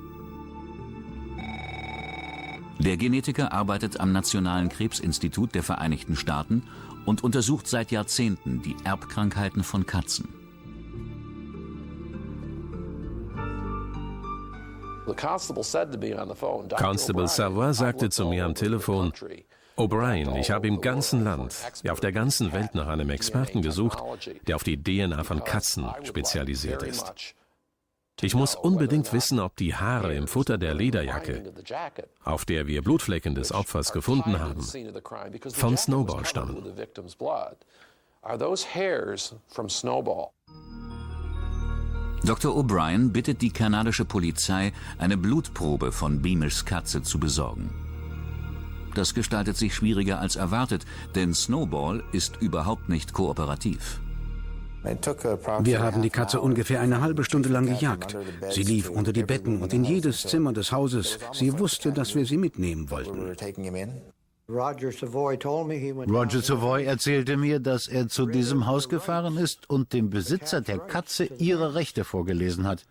Der 2.80 2.96
Genetiker 2.96 3.52
arbeitet 3.52 4.00
am 4.00 4.10
Nationalen 4.10 4.68
Krebsinstitut 4.70 5.54
der 5.54 5.62
Vereinigten 5.62 6.16
Staaten 6.16 6.64
und 7.06 7.22
untersucht 7.22 7.68
seit 7.68 7.92
Jahrzehnten 7.92 8.60
die 8.60 8.74
Erbkrankheiten 8.82 9.62
von 9.62 9.86
Katzen. 9.86 10.43
Constable 16.76 17.28
Savoy 17.28 17.74
sagte 17.74 18.10
zu 18.10 18.26
mir 18.26 18.44
am 18.44 18.54
Telefon, 18.54 19.12
O'Brien, 19.76 20.36
ich 20.36 20.50
habe 20.50 20.68
im 20.68 20.80
ganzen 20.80 21.24
Land, 21.24 21.56
ja 21.82 21.92
auf 21.92 22.00
der 22.00 22.12
ganzen 22.12 22.52
Welt 22.52 22.74
nach 22.74 22.86
einem 22.86 23.10
Experten 23.10 23.60
gesucht, 23.60 23.98
der 24.46 24.56
auf 24.56 24.62
die 24.62 24.80
DNA 24.80 25.24
von 25.24 25.42
Katzen 25.42 25.86
spezialisiert 26.04 26.82
ist. 26.84 27.34
Ich 28.20 28.34
muss 28.34 28.54
unbedingt 28.54 29.12
wissen, 29.12 29.40
ob 29.40 29.56
die 29.56 29.74
Haare 29.74 30.14
im 30.14 30.28
Futter 30.28 30.56
der 30.56 30.74
Lederjacke, 30.74 31.52
auf 32.22 32.44
der 32.44 32.68
wir 32.68 32.82
Blutflecken 32.82 33.34
des 33.34 33.52
Opfers 33.52 33.92
gefunden 33.92 34.38
haben, 34.38 34.62
von 35.52 35.76
Snowball 35.76 36.24
stammen. 36.24 36.72
Dr. 42.24 42.56
O'Brien 42.56 43.10
bittet 43.12 43.42
die 43.42 43.50
kanadische 43.50 44.06
Polizei, 44.06 44.72
eine 44.96 45.18
Blutprobe 45.18 45.92
von 45.92 46.22
Beamishs 46.22 46.64
Katze 46.64 47.02
zu 47.02 47.18
besorgen. 47.20 47.68
Das 48.94 49.12
gestaltet 49.12 49.58
sich 49.58 49.74
schwieriger 49.74 50.20
als 50.20 50.36
erwartet, 50.36 50.86
denn 51.14 51.34
Snowball 51.34 52.02
ist 52.12 52.40
überhaupt 52.40 52.88
nicht 52.88 53.12
kooperativ. 53.12 54.00
Wir 55.60 55.82
haben 55.82 56.00
die 56.00 56.10
Katze 56.10 56.40
ungefähr 56.40 56.80
eine 56.80 57.02
halbe 57.02 57.24
Stunde 57.24 57.50
lang 57.50 57.66
gejagt. 57.66 58.16
Sie 58.50 58.62
lief 58.62 58.88
unter 58.88 59.12
die 59.12 59.24
Betten 59.24 59.60
und 59.60 59.74
in 59.74 59.84
jedes 59.84 60.22
Zimmer 60.22 60.52
des 60.54 60.72
Hauses. 60.72 61.18
Sie 61.32 61.58
wusste, 61.58 61.92
dass 61.92 62.14
wir 62.14 62.24
sie 62.24 62.38
mitnehmen 62.38 62.90
wollten. 62.90 63.34
Roger 64.46 64.92
Savoy 66.42 66.84
erzählte 66.84 67.36
mir, 67.38 67.60
dass 67.60 67.88
er 67.88 68.08
zu 68.08 68.26
diesem 68.26 68.66
Haus 68.66 68.90
gefahren 68.90 69.38
ist 69.38 69.70
und 69.70 69.94
dem 69.94 70.10
Besitzer 70.10 70.60
der 70.60 70.78
Katze 70.78 71.24
ihre 71.24 71.74
Rechte 71.74 72.04
vorgelesen 72.04 72.66
hat. 72.66 72.84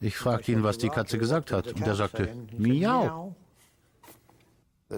Ich 0.00 0.16
fragte 0.16 0.50
ihn, 0.50 0.64
was 0.64 0.78
die 0.78 0.88
Katze 0.88 1.18
gesagt 1.18 1.52
hat, 1.52 1.72
und 1.72 1.86
er 1.86 1.94
sagte, 1.94 2.34
Miau. 2.56 3.36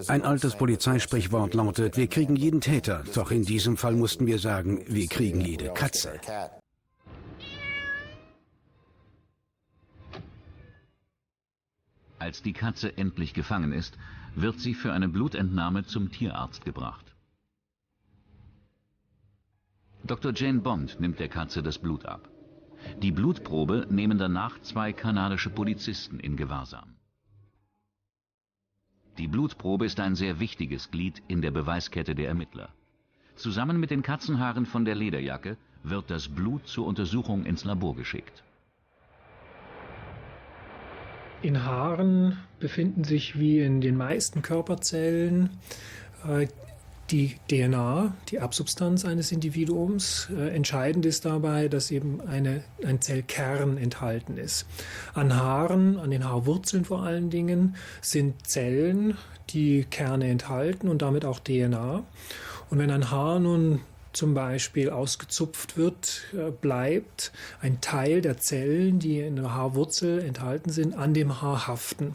Ein 0.07 0.23
altes 0.23 0.55
Polizeisprichwort 0.55 1.53
lautet, 1.53 1.97
wir 1.97 2.07
kriegen 2.07 2.35
jeden 2.35 2.61
Täter, 2.61 3.03
doch 3.13 3.29
in 3.29 3.43
diesem 3.43 3.77
Fall 3.77 3.93
mussten 3.93 4.25
wir 4.25 4.39
sagen, 4.39 4.83
wir 4.87 5.07
kriegen 5.07 5.41
jede 5.41 5.71
Katze. 5.73 6.19
Als 12.17 12.41
die 12.41 12.53
Katze 12.53 12.97
endlich 12.97 13.33
gefangen 13.33 13.73
ist, 13.73 13.97
wird 14.35 14.59
sie 14.59 14.73
für 14.73 14.93
eine 14.93 15.09
Blutentnahme 15.09 15.85
zum 15.85 16.11
Tierarzt 16.11 16.65
gebracht. 16.65 17.05
Dr. 20.03 20.33
Jane 20.33 20.61
Bond 20.61 20.99
nimmt 20.99 21.19
der 21.19 21.29
Katze 21.29 21.61
das 21.61 21.77
Blut 21.77 22.05
ab. 22.05 22.27
Die 23.01 23.11
Blutprobe 23.11 23.87
nehmen 23.89 24.17
danach 24.17 24.59
zwei 24.61 24.93
kanadische 24.93 25.49
Polizisten 25.49 26.19
in 26.19 26.35
Gewahrsam. 26.35 26.95
Die 29.17 29.27
Blutprobe 29.27 29.85
ist 29.85 29.99
ein 29.99 30.15
sehr 30.15 30.39
wichtiges 30.39 30.89
Glied 30.89 31.21
in 31.27 31.41
der 31.41 31.51
Beweiskette 31.51 32.15
der 32.15 32.29
Ermittler. 32.29 32.69
Zusammen 33.35 33.79
mit 33.79 33.91
den 33.91 34.01
Katzenhaaren 34.01 34.65
von 34.65 34.85
der 34.85 34.95
Lederjacke 34.95 35.57
wird 35.83 36.09
das 36.09 36.27
Blut 36.27 36.67
zur 36.67 36.87
Untersuchung 36.87 37.45
ins 37.45 37.63
Labor 37.63 37.95
geschickt. 37.95 38.43
In 41.41 41.63
Haaren 41.63 42.37
befinden 42.59 43.03
sich 43.03 43.39
wie 43.39 43.61
in 43.61 43.81
den 43.81 43.97
meisten 43.97 44.43
Körperzellen 44.43 45.49
äh, 46.27 46.47
die 47.09 47.35
DNA, 47.49 48.13
die 48.29 48.39
Absubstanz 48.39 49.05
eines 49.05 49.31
Individuums. 49.31 50.29
Äh, 50.37 50.49
entscheidend 50.55 51.05
ist 51.05 51.25
dabei, 51.25 51.67
dass 51.67 51.89
eben 51.89 52.21
eine, 52.21 52.63
ein 52.85 53.01
Zellkern 53.01 53.77
enthalten 53.77 54.37
ist. 54.37 54.67
An 55.15 55.35
Haaren, 55.35 55.99
an 55.99 56.11
den 56.11 56.23
Haarwurzeln 56.23 56.85
vor 56.85 57.03
allen 57.03 57.31
Dingen, 57.31 57.75
sind 58.01 58.47
Zellen, 58.47 59.17
die 59.49 59.85
Kerne 59.89 60.29
enthalten 60.29 60.87
und 60.87 61.01
damit 61.01 61.25
auch 61.25 61.39
DNA. 61.39 62.03
Und 62.69 62.77
wenn 62.77 62.91
ein 62.91 63.09
Haar 63.09 63.39
nun 63.39 63.81
zum 64.13 64.33
Beispiel 64.33 64.89
ausgezupft 64.89 65.77
wird, 65.77 66.23
äh, 66.33 66.51
bleibt 66.51 67.31
ein 67.61 67.81
Teil 67.81 68.21
der 68.21 68.37
Zellen, 68.37 68.99
die 68.99 69.19
in 69.19 69.37
der 69.37 69.53
Haarwurzel 69.53 70.19
enthalten 70.19 70.71
sind, 70.71 70.95
an 70.95 71.13
dem 71.13 71.41
Haar 71.41 71.67
haften. 71.67 72.13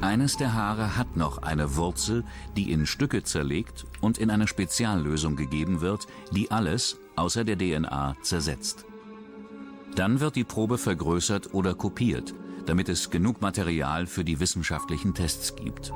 Eines 0.00 0.36
der 0.36 0.52
Haare 0.52 0.96
hat 0.96 1.16
noch 1.16 1.38
eine 1.38 1.76
Wurzel, 1.76 2.24
die 2.56 2.72
in 2.72 2.86
Stücke 2.86 3.22
zerlegt 3.22 3.86
und 4.00 4.18
in 4.18 4.30
eine 4.30 4.48
Speziallösung 4.48 5.36
gegeben 5.36 5.80
wird, 5.80 6.08
die 6.32 6.50
alles 6.50 6.98
außer 7.14 7.44
der 7.44 7.56
DNA 7.56 8.16
zersetzt. 8.20 8.84
Dann 9.94 10.18
wird 10.18 10.34
die 10.34 10.44
Probe 10.44 10.76
vergrößert 10.76 11.54
oder 11.54 11.74
kopiert, 11.74 12.34
damit 12.66 12.88
es 12.88 13.10
genug 13.10 13.40
Material 13.40 14.06
für 14.06 14.24
die 14.24 14.40
wissenschaftlichen 14.40 15.14
Tests 15.14 15.54
gibt. 15.54 15.92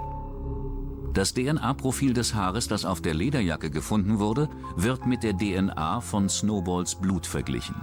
Das 1.16 1.32
DNA-Profil 1.32 2.12
des 2.12 2.34
Haares, 2.34 2.68
das 2.68 2.84
auf 2.84 3.00
der 3.00 3.14
Lederjacke 3.14 3.70
gefunden 3.70 4.18
wurde, 4.18 4.50
wird 4.76 5.06
mit 5.06 5.22
der 5.22 5.34
DNA 5.34 6.02
von 6.02 6.28
Snowballs 6.28 6.94
Blut 6.94 7.26
verglichen. 7.26 7.74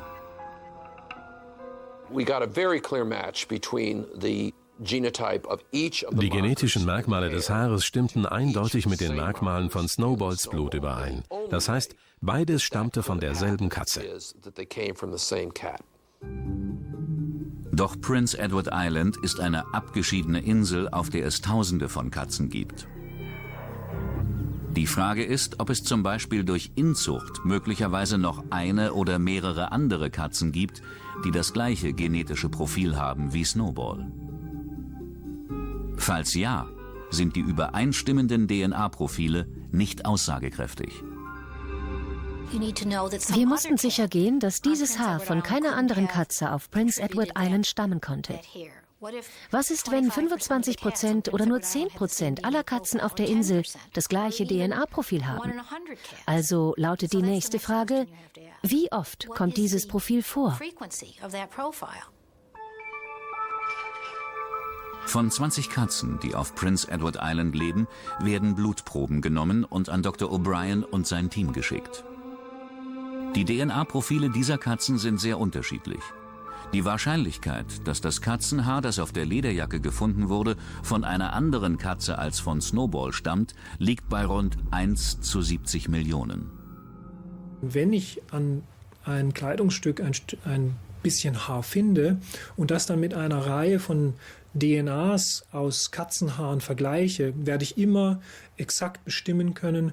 Die 2.11 2.25
genetischen 6.29 6.85
Merkmale 6.85 7.31
des 7.31 7.49
Haares 7.49 7.85
stimmten 7.85 8.27
eindeutig 8.27 8.85
mit 8.85 9.01
den 9.01 9.15
Merkmalen 9.15 9.71
von 9.71 9.87
Snowballs 9.87 10.47
Blut 10.47 10.75
überein. 10.75 11.23
Das 11.49 11.67
heißt, 11.67 11.95
beides 12.21 12.61
stammte 12.61 13.01
von 13.01 13.19
derselben 13.19 13.69
Katze. 13.69 14.03
Doch 17.71 17.99
Prince 17.99 18.37
Edward 18.37 18.69
Island 18.71 19.17
ist 19.23 19.39
eine 19.39 19.73
abgeschiedene 19.73 20.39
Insel, 20.39 20.87
auf 20.89 21.09
der 21.09 21.25
es 21.25 21.41
Tausende 21.41 21.89
von 21.89 22.11
Katzen 22.11 22.51
gibt. 22.51 22.87
Die 24.75 24.87
Frage 24.87 25.23
ist, 25.23 25.59
ob 25.59 25.69
es 25.69 25.83
zum 25.83 26.01
Beispiel 26.01 26.43
durch 26.43 26.71
Inzucht 26.73 27.45
möglicherweise 27.45 28.17
noch 28.17 28.43
eine 28.49 28.93
oder 28.93 29.19
mehrere 29.19 29.71
andere 29.71 30.09
Katzen 30.09 30.51
gibt, 30.51 30.81
die 31.23 31.29
das 31.29 31.53
gleiche 31.53 31.93
genetische 31.93 32.49
Profil 32.49 32.97
haben 32.97 33.33
wie 33.33 33.43
Snowball. 33.43 34.11
Falls 35.95 36.33
ja, 36.33 36.67
sind 37.11 37.35
die 37.35 37.41
übereinstimmenden 37.41 38.47
DNA-Profile 38.47 39.47
nicht 39.71 40.05
aussagekräftig. 40.05 41.03
Wir 42.51 43.47
mussten 43.47 43.77
sicher 43.77 44.07
gehen, 44.07 44.39
dass 44.39 44.61
dieses 44.61 44.97
Haar 44.97 45.19
von 45.19 45.43
keiner 45.43 45.75
anderen 45.75 46.07
Katze 46.07 46.51
auf 46.51 46.71
Prince 46.71 47.01
Edward 47.01 47.33
Island 47.37 47.67
stammen 47.67 48.01
konnte. 48.01 48.39
Was 49.51 49.71
ist, 49.71 49.91
wenn 49.91 50.11
25 50.11 50.77
Prozent 50.77 51.33
oder 51.33 51.45
nur 51.45 51.61
10 51.61 51.89
Prozent 51.89 52.45
aller 52.45 52.63
Katzen 52.63 52.99
auf 52.99 53.15
der 53.15 53.27
Insel 53.27 53.63
das 53.93 54.09
gleiche 54.09 54.45
DNA-Profil 54.45 55.27
haben? 55.27 55.53
Also 56.25 56.73
lautet 56.77 57.13
die 57.13 57.21
nächste 57.21 57.59
Frage, 57.59 58.07
wie 58.61 58.91
oft 58.91 59.27
kommt 59.27 59.57
dieses 59.57 59.87
Profil 59.87 60.23
vor? 60.23 60.59
Von 65.05 65.29
20 65.29 65.69
Katzen, 65.69 66.19
die 66.23 66.33
auf 66.33 66.55
Prince 66.55 66.89
Edward 66.89 67.17
Island 67.21 67.55
leben, 67.55 67.87
werden 68.19 68.55
Blutproben 68.55 69.21
genommen 69.21 69.65
und 69.65 69.89
an 69.89 70.01
Dr. 70.01 70.31
O'Brien 70.31 70.83
und 70.83 71.05
sein 71.05 71.29
Team 71.29 71.51
geschickt. 71.51 72.05
Die 73.35 73.45
DNA-Profile 73.45 74.29
dieser 74.29 74.57
Katzen 74.57 74.97
sind 74.97 75.19
sehr 75.19 75.39
unterschiedlich. 75.39 76.01
Die 76.73 76.85
Wahrscheinlichkeit, 76.85 77.65
dass 77.87 78.01
das 78.01 78.19
Katzenhaar, 78.19 78.81
das 78.81 78.97
auf 78.97 79.11
der 79.11 79.25
Lederjacke 79.25 79.79
gefunden 79.79 80.27
wurde, 80.27 80.55
von 80.81 81.03
einer 81.03 81.33
anderen 81.33 81.77
Katze 81.77 82.17
als 82.17 82.39
von 82.39 82.61
Snowball 82.61 83.13
stammt, 83.13 83.53
liegt 83.77 84.09
bei 84.09 84.25
rund 84.25 84.57
1 84.71 85.21
zu 85.21 85.43
70 85.43 85.87
Millionen. 85.87 86.49
Wenn 87.61 87.93
ich 87.93 88.23
an 88.31 88.63
ein 89.05 89.35
Kleidungsstück 89.35 90.01
ein, 90.01 90.13
ein 90.45 90.75
bisschen 91.03 91.47
Haar 91.47 91.61
finde 91.61 92.17
und 92.57 92.71
das 92.71 92.87
dann 92.87 92.99
mit 92.99 93.13
einer 93.13 93.45
Reihe 93.45 93.79
von 93.79 94.15
DNAs 94.55 95.45
aus 95.51 95.91
Katzenhaaren 95.91 96.59
vergleiche, 96.59 97.33
werde 97.35 97.65
ich 97.65 97.77
immer 97.77 98.19
exakt 98.57 99.05
bestimmen 99.05 99.53
können, 99.53 99.91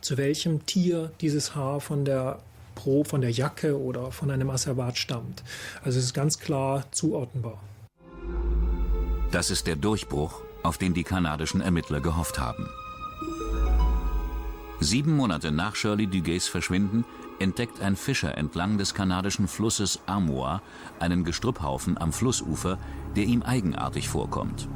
zu 0.00 0.16
welchem 0.16 0.66
Tier 0.66 1.12
dieses 1.20 1.54
Haar 1.54 1.80
von 1.80 2.04
der 2.04 2.40
Pro 2.74 3.04
von 3.04 3.20
der 3.20 3.30
Jacke 3.30 3.80
oder 3.80 4.10
von 4.10 4.30
einem 4.30 4.50
Asservat 4.50 4.98
stammt. 4.98 5.42
Also 5.82 5.98
es 5.98 6.06
ist 6.06 6.14
ganz 6.14 6.38
klar 6.38 6.84
zuordnenbar. 6.90 7.62
Das 9.30 9.50
ist 9.50 9.66
der 9.66 9.76
Durchbruch, 9.76 10.42
auf 10.62 10.78
den 10.78 10.94
die 10.94 11.04
kanadischen 11.04 11.60
Ermittler 11.60 12.00
gehofft 12.00 12.38
haben. 12.38 12.68
Sieben 14.80 15.16
Monate 15.16 15.50
nach 15.50 15.76
Shirley 15.76 16.06
Duguays 16.06 16.46
Verschwinden 16.46 17.04
entdeckt 17.38 17.80
ein 17.80 17.96
Fischer 17.96 18.36
entlang 18.36 18.78
des 18.78 18.94
kanadischen 18.94 19.48
Flusses 19.48 20.00
Amoa 20.06 20.62
einen 21.00 21.24
Gestrüpphaufen 21.24 21.98
am 21.98 22.12
Flussufer, 22.12 22.78
der 23.16 23.24
ihm 23.24 23.42
eigenartig 23.42 24.08
vorkommt. 24.08 24.68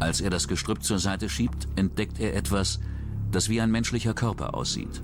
Als 0.00 0.20
er 0.20 0.30
das 0.30 0.48
Gestrüpp 0.48 0.82
zur 0.82 0.98
Seite 0.98 1.28
schiebt, 1.28 1.68
entdeckt 1.76 2.20
er 2.20 2.34
etwas, 2.36 2.80
das 3.34 3.48
wie 3.48 3.60
ein 3.60 3.70
menschlicher 3.70 4.14
Körper 4.14 4.54
aussieht. 4.54 5.02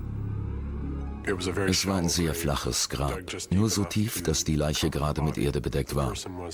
Es 1.67 1.85
war 1.85 1.97
ein 1.97 2.09
sehr 2.09 2.33
flaches 2.33 2.89
Grab, 2.89 3.19
nur 3.51 3.69
so 3.69 3.83
tief, 3.83 4.23
dass 4.23 4.43
die 4.43 4.55
Leiche 4.55 4.89
gerade 4.89 5.21
mit 5.21 5.37
Erde 5.37 5.61
bedeckt 5.61 5.95
war. 5.95 6.13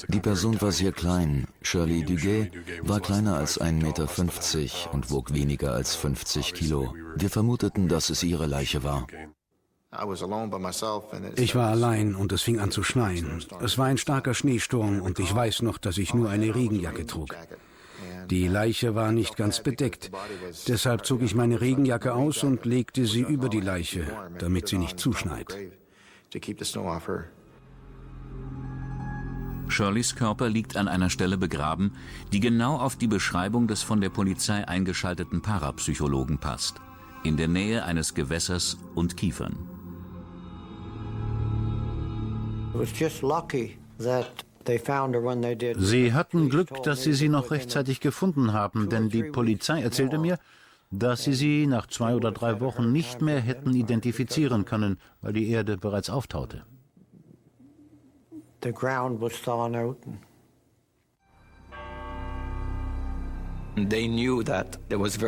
Die 0.10 0.20
Person 0.20 0.60
war 0.62 0.74
sehr 0.74 0.92
klein. 0.92 1.48
Shirley 1.62 2.04
Duguay 2.04 2.52
war 2.82 3.00
kleiner 3.00 3.38
als 3.38 3.62
1,50 3.62 3.72
Meter 3.84 4.94
und 4.94 5.10
wog 5.10 5.34
weniger 5.34 5.74
als 5.74 5.96
50 5.96 6.54
Kilo. 6.54 6.94
Wir 7.16 7.30
vermuteten, 7.30 7.88
dass 7.88 8.10
es 8.10 8.24
ihre 8.24 8.46
Leiche 8.46 8.84
war. 8.84 9.08
Ich 11.38 11.56
war 11.56 11.70
allein 11.70 12.16
und 12.16 12.32
es 12.34 12.42
fing 12.42 12.60
an 12.60 12.72
zu 12.72 12.84
schneien. 12.84 13.42
Es 13.62 13.78
war 13.78 13.86
ein 13.86 13.98
starker 13.98 14.34
Schneesturm 14.34 15.02
und 15.02 15.20
ich 15.20 15.34
weiß 15.34 15.62
noch, 15.62 15.78
dass 15.78 15.98
ich 15.98 16.13
nur 16.13 16.30
eine 16.30 16.54
Regenjacke 16.54 17.06
trug. 17.06 17.34
Die 18.29 18.47
Leiche 18.47 18.95
war 18.95 19.12
nicht 19.12 19.38
ganz 19.38 19.62
bedeckt. 19.62 20.12
Deshalb 20.67 21.05
zog 21.05 21.21
ich 21.21 21.36
meine 21.36 21.62
Regenjacke 21.62 22.13
aus 22.13 22.43
und 22.43 22.65
legte 22.65 23.05
sie 23.05 23.21
über 23.21 23.49
die 23.49 23.62
Leiche, 23.62 24.05
damit 24.39 24.67
sie 24.67 24.77
nicht 24.77 24.99
zuschneit. 24.99 25.57
Shirleys 29.69 30.15
Körper 30.15 30.49
liegt 30.49 30.77
an 30.77 30.88
einer 30.88 31.10
Stelle 31.10 31.38
begraben, 31.38 31.91
die 32.31 32.39
genau 32.39 32.77
auf 32.77 32.95
die 32.95 33.07
Beschreibung 33.07 33.67
des 33.67 33.83
von 33.83 34.01
der 34.01 34.10
Polizei 34.10 34.67
eingeschalteten 34.67 35.41
Parapsychologen 35.41 36.38
passt. 36.38 36.75
In 37.23 37.38
der 37.38 37.47
Nähe 37.47 37.83
eines 37.83 38.13
Gewässers 38.13 38.77
und 38.95 39.17
Kiefern. 39.17 39.57
It 42.73 42.79
was 42.79 42.99
just 42.99 43.21
lucky 43.23 43.77
that 43.97 44.46
Sie 45.77 46.13
hatten 46.13 46.49
Glück, 46.49 46.84
dass 46.84 47.03
Sie 47.03 47.13
sie 47.13 47.30
noch 47.30 47.51
rechtzeitig 47.51 47.99
gefunden 47.99 48.53
haben, 48.53 48.89
denn 48.89 49.10
die 49.10 49.23
Polizei 49.23 49.82
erzählte 49.82 50.17
mir, 50.17 50.38
dass 50.91 51.23
sie 51.23 51.34
sie 51.34 51.67
nach 51.67 51.88
zwei 51.88 52.15
oder 52.15 52.32
drei 52.32 52.60
Wochen 52.62 52.91
nicht 52.91 53.21
mehr 53.21 53.39
hätten 53.39 53.73
identifizieren 53.73 54.65
können, 54.65 54.99
weil 55.21 55.34
die 55.34 55.49
Erde 55.49 55.77
bereits 55.77 56.10
auftaute. 56.10 56.63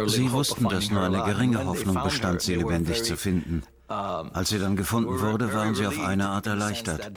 Sie 0.08 0.32
wussten, 0.32 0.70
dass 0.70 0.90
nur 0.90 1.04
eine 1.04 1.24
geringe 1.24 1.66
Hoffnung 1.66 2.04
bestand, 2.04 2.42
sie 2.42 2.56
lebendig 2.56 3.04
zu 3.04 3.16
finden. 3.16 3.64
Als 3.90 4.50
sie 4.50 4.60
dann 4.60 4.76
gefunden 4.76 5.20
wurde, 5.20 5.52
waren 5.52 5.74
sie 5.74 5.88
auf 5.88 6.00
eine 6.00 6.30
Art 6.30 6.46
erleichtert. 6.46 7.12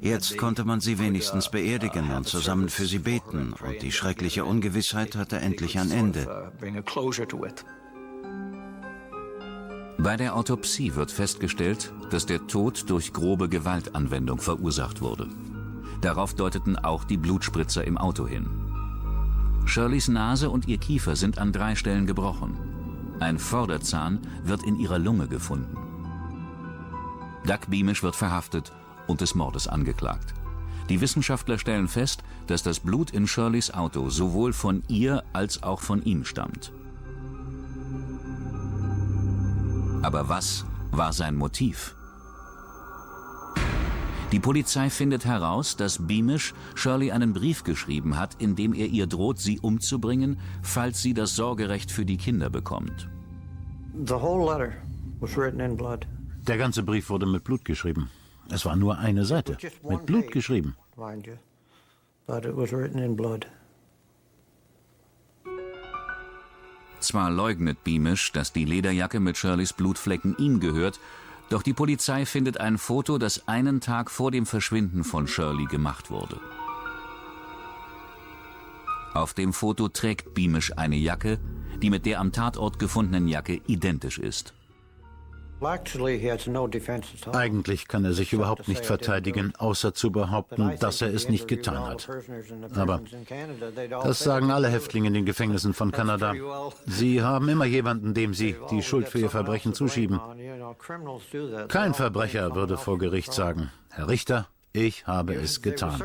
Jetzt 0.00 0.36
konnte 0.36 0.64
man 0.64 0.80
sie 0.80 0.98
wenigstens 0.98 1.50
beerdigen 1.50 2.12
und 2.12 2.28
zusammen 2.28 2.68
für 2.68 2.84
sie 2.84 2.98
beten 2.98 3.54
und 3.54 3.80
die 3.80 3.90
schreckliche 3.90 4.44
Ungewissheit 4.44 5.16
hatte 5.16 5.38
endlich 5.38 5.78
ein 5.78 5.90
Ende. 5.90 6.52
Bei 9.98 10.16
der 10.16 10.36
Autopsie 10.36 10.94
wird 10.94 11.10
festgestellt, 11.10 11.92
dass 12.10 12.26
der 12.26 12.46
Tod 12.46 12.90
durch 12.90 13.12
grobe 13.14 13.48
Gewaltanwendung 13.48 14.40
verursacht 14.40 15.00
wurde. 15.00 15.28
Darauf 16.02 16.34
deuteten 16.34 16.76
auch 16.76 17.04
die 17.04 17.16
Blutspritzer 17.16 17.84
im 17.84 17.96
Auto 17.96 18.26
hin. 18.26 18.50
Shirleys 19.64 20.08
Nase 20.08 20.50
und 20.50 20.68
ihr 20.68 20.78
Kiefer 20.78 21.16
sind 21.16 21.38
an 21.38 21.52
drei 21.52 21.76
Stellen 21.76 22.06
gebrochen. 22.06 22.71
Ein 23.22 23.38
Vorderzahn 23.38 24.18
wird 24.42 24.64
in 24.64 24.80
ihrer 24.80 24.98
Lunge 24.98 25.28
gefunden. 25.28 25.76
Doug 27.46 27.68
Beamish 27.68 28.02
wird 28.02 28.16
verhaftet 28.16 28.72
und 29.06 29.20
des 29.20 29.36
Mordes 29.36 29.68
angeklagt. 29.68 30.34
Die 30.88 31.00
Wissenschaftler 31.00 31.56
stellen 31.56 31.86
fest, 31.86 32.24
dass 32.48 32.64
das 32.64 32.80
Blut 32.80 33.12
in 33.12 33.28
Shirleys 33.28 33.70
Auto 33.70 34.10
sowohl 34.10 34.52
von 34.52 34.82
ihr 34.88 35.22
als 35.32 35.62
auch 35.62 35.80
von 35.82 36.02
ihm 36.02 36.24
stammt. 36.24 36.72
Aber 40.02 40.28
was 40.28 40.64
war 40.90 41.12
sein 41.12 41.36
Motiv? 41.36 41.94
Die 44.32 44.40
Polizei 44.40 44.88
findet 44.88 45.26
heraus, 45.26 45.76
dass 45.76 46.06
Beamish 46.06 46.54
Shirley 46.74 47.12
einen 47.12 47.34
Brief 47.34 47.64
geschrieben 47.64 48.18
hat, 48.18 48.34
in 48.40 48.56
dem 48.56 48.72
er 48.72 48.86
ihr 48.86 49.06
droht, 49.06 49.38
sie 49.38 49.60
umzubringen, 49.60 50.40
falls 50.62 51.02
sie 51.02 51.12
das 51.12 51.36
Sorgerecht 51.36 51.90
für 51.90 52.06
die 52.06 52.16
Kinder 52.16 52.48
bekommt. 52.48 53.10
Der 56.46 56.56
ganze 56.56 56.82
Brief 56.82 57.10
wurde 57.10 57.26
mit 57.26 57.44
Blut 57.44 57.66
geschrieben. 57.66 58.08
Es 58.48 58.64
war 58.64 58.74
nur 58.74 58.98
eine 58.98 59.26
Seite, 59.26 59.58
mit 59.86 60.06
Blut 60.06 60.30
geschrieben. 60.32 60.76
Zwar 67.00 67.30
leugnet 67.30 67.84
Beamish, 67.84 68.32
dass 68.32 68.52
die 68.52 68.64
Lederjacke 68.64 69.20
mit 69.20 69.36
Shirleys 69.36 69.72
Blutflecken 69.72 70.36
ihm 70.38 70.60
gehört, 70.60 71.00
doch 71.52 71.62
die 71.62 71.74
Polizei 71.74 72.24
findet 72.24 72.58
ein 72.58 72.78
Foto, 72.78 73.18
das 73.18 73.46
einen 73.46 73.80
Tag 73.80 74.10
vor 74.10 74.30
dem 74.30 74.46
Verschwinden 74.46 75.04
von 75.04 75.26
Shirley 75.26 75.66
gemacht 75.66 76.10
wurde. 76.10 76.40
Auf 79.12 79.34
dem 79.34 79.52
Foto 79.52 79.88
trägt 79.88 80.32
Beamish 80.32 80.72
eine 80.76 80.96
Jacke, 80.96 81.38
die 81.82 81.90
mit 81.90 82.06
der 82.06 82.20
am 82.20 82.32
Tatort 82.32 82.78
gefundenen 82.78 83.28
Jacke 83.28 83.60
identisch 83.66 84.18
ist. 84.18 84.54
Eigentlich 87.32 87.88
kann 87.88 88.04
er 88.04 88.12
sich 88.12 88.32
überhaupt 88.32 88.68
nicht 88.68 88.84
verteidigen, 88.84 89.52
außer 89.56 89.94
zu 89.94 90.10
behaupten, 90.10 90.76
dass 90.80 91.02
er 91.02 91.14
es 91.14 91.28
nicht 91.28 91.46
getan 91.48 91.86
hat. 91.86 92.08
Aber 92.74 93.00
das 94.02 94.18
sagen 94.18 94.50
alle 94.50 94.68
Häftlinge 94.68 95.08
in 95.08 95.14
den 95.14 95.24
Gefängnissen 95.24 95.74
von 95.74 95.92
Kanada. 95.92 96.34
Sie 96.86 97.22
haben 97.22 97.48
immer 97.48 97.64
jemanden, 97.64 98.14
dem 98.14 98.34
sie 98.34 98.56
die 98.70 98.82
Schuld 98.82 99.08
für 99.08 99.20
ihr 99.20 99.30
Verbrechen 99.30 99.74
zuschieben. 99.74 100.20
Kein 101.68 101.94
Verbrecher 101.94 102.54
würde 102.54 102.76
vor 102.76 102.98
Gericht 102.98 103.32
sagen, 103.32 103.70
Herr 103.90 104.08
Richter, 104.08 104.48
ich 104.72 105.06
habe 105.06 105.34
es 105.34 105.62
getan. 105.62 106.00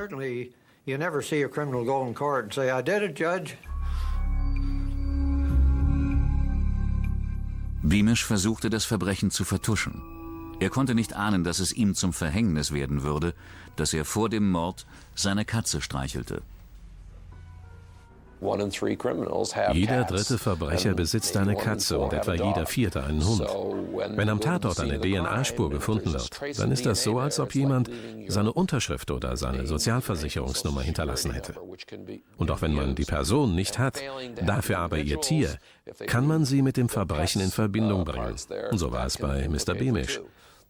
Beamish 7.88 8.26
versuchte 8.26 8.70
das 8.70 8.84
Verbrechen 8.84 9.32
zu 9.32 9.46
vertuschen. 9.46 10.02
Er 10.60 10.70
konnte 10.70 10.94
nicht 10.94 11.14
ahnen, 11.14 11.44
dass 11.44 11.60
es 11.60 11.72
ihm 11.72 11.96
zum 11.96 12.12
Verhängnis 12.12 12.74
werden 12.74 13.04
würde, 13.04 13.34
dass 13.76 13.94
er 13.94 14.04
vor 14.04 14.28
dem 14.30 14.52
Mord 14.52 14.86
seine 15.16 15.46
Katze 15.46 15.82
streichelte. 15.82 16.42
Jeder 19.74 20.04
dritte 20.04 20.38
Verbrecher 20.38 20.94
besitzt 20.94 21.36
eine 21.38 21.56
Katze 21.56 21.98
und 21.98 22.14
etwa 22.14 22.34
jeder 22.34 22.66
vierte 22.68 23.04
einen 23.04 23.26
Hund. 23.26 23.48
Wenn 24.16 24.30
am 24.30 24.40
Tatort 24.40 24.80
eine 24.80 25.00
DNA-Spur 25.00 25.72
gefunden 25.72 26.14
wird, 26.14 26.60
dann 26.60 26.72
ist 26.72 26.86
das 26.86 27.04
so, 27.04 27.20
als 27.20 27.40
ob 27.40 27.56
jemand 27.56 27.90
seine 28.28 28.54
Unterschrift 28.54 29.10
oder 29.10 29.38
seine 29.38 29.66
Sozialversicherungsnummer 29.66 30.82
hinterlassen 30.82 31.32
hätte. 31.32 31.56
Und 32.38 32.52
auch 32.52 32.62
wenn 32.62 32.74
man 32.74 32.94
die 32.94 33.06
Person 33.06 33.56
nicht 33.56 33.80
hat, 33.80 34.00
dafür 34.46 34.80
aber 34.80 35.00
ihr 35.00 35.20
Tier, 35.20 35.58
kann 36.08 36.28
man 36.28 36.46
sie 36.46 36.62
mit 36.62 36.78
dem 36.78 36.90
Verbrechen 36.90 37.42
in 37.42 37.52
Verbindung 37.52 38.06
bringen. 38.06 38.36
So 38.74 38.92
war 38.92 39.06
es 39.06 39.18
bei 39.18 39.48
Mr. 39.48 39.74
Beamish. 39.74 40.20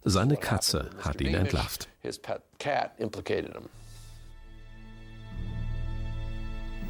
Seine 0.04 0.36
Katze 0.36 0.90
hat 1.00 1.20
ihn 1.20 1.34
entlarvt. 1.34 1.88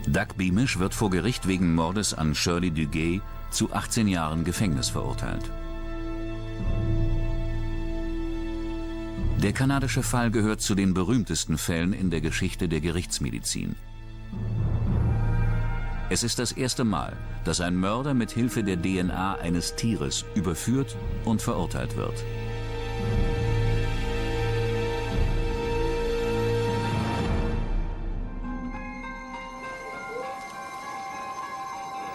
Doug 0.07 0.37
Beamish 0.37 0.79
wird 0.79 0.95
vor 0.95 1.11
Gericht 1.11 1.49
wegen 1.49 1.75
Mordes 1.75 2.14
an 2.14 2.35
Shirley 2.35 2.71
Duguay 2.71 3.21
zu 3.51 3.73
18 3.73 4.09
Jahren 4.09 4.45
Gefängnis 4.45 4.88
verurteilt. 4.88 5.51
Der 9.43 9.53
kanadische 9.53 10.03
Fall 10.03 10.31
gehört 10.31 10.61
zu 10.61 10.75
den 10.75 10.95
berühmtesten 10.95 11.59
Fällen 11.59 11.93
in 11.93 12.11
der 12.11 12.21
Geschichte 12.21 12.69
der 12.69 12.81
Gerichtsmedizin. 12.81 13.77
Es 16.11 16.23
ist 16.23 16.38
das 16.38 16.53
erste 16.53 16.85
Mal, 16.85 17.14
dass 17.44 17.61
ein 17.61 17.77
Mörder 17.77 18.14
mit 18.14 18.31
Hilfe 18.31 18.64
der 18.64 18.81
DNA 18.81 19.37
eines 19.37 19.75
Tieres 19.75 20.25
überführt 20.35 20.97
und 21.27 21.42
verurteilt 21.42 21.97
wird. 21.97 22.25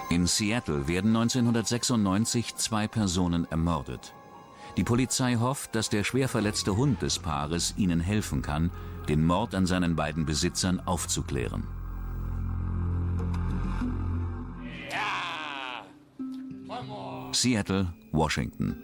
In 0.09 0.25
Seattle 0.27 0.87
werden 0.87 1.15
1996 1.15 2.55
zwei 2.55 2.87
Personen 2.87 3.45
ermordet. 3.51 4.13
Die 4.77 4.83
Polizei 4.83 5.35
hofft, 5.35 5.75
dass 5.75 5.89
der 5.89 6.03
schwer 6.03 6.29
verletzte 6.29 6.75
Hund 6.77 7.03
des 7.03 7.19
Paares 7.19 7.75
ihnen 7.77 7.99
helfen 7.99 8.41
kann, 8.41 8.71
den 9.07 9.23
Mord 9.23 9.53
an 9.53 9.67
seinen 9.67 9.95
beiden 9.95 10.25
Besitzern 10.25 10.79
aufzuklären. 10.79 11.67
Seattle, 17.35 17.87
Washington. 18.11 18.75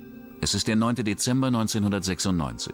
Es 0.42 0.54
ist 0.54 0.68
der 0.68 0.76
9. 0.76 0.96
Dezember 0.96 1.48
1996. 1.48 2.74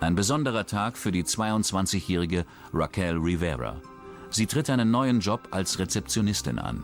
Ein 0.00 0.14
besonderer 0.14 0.66
Tag 0.66 0.96
für 0.96 1.10
die 1.10 1.24
22-jährige 1.24 2.44
Raquel 2.72 3.16
Rivera. 3.16 3.80
Sie 4.30 4.46
tritt 4.46 4.68
einen 4.70 4.90
neuen 4.90 5.20
Job 5.20 5.48
als 5.50 5.78
Rezeptionistin 5.78 6.58
an. 6.58 6.82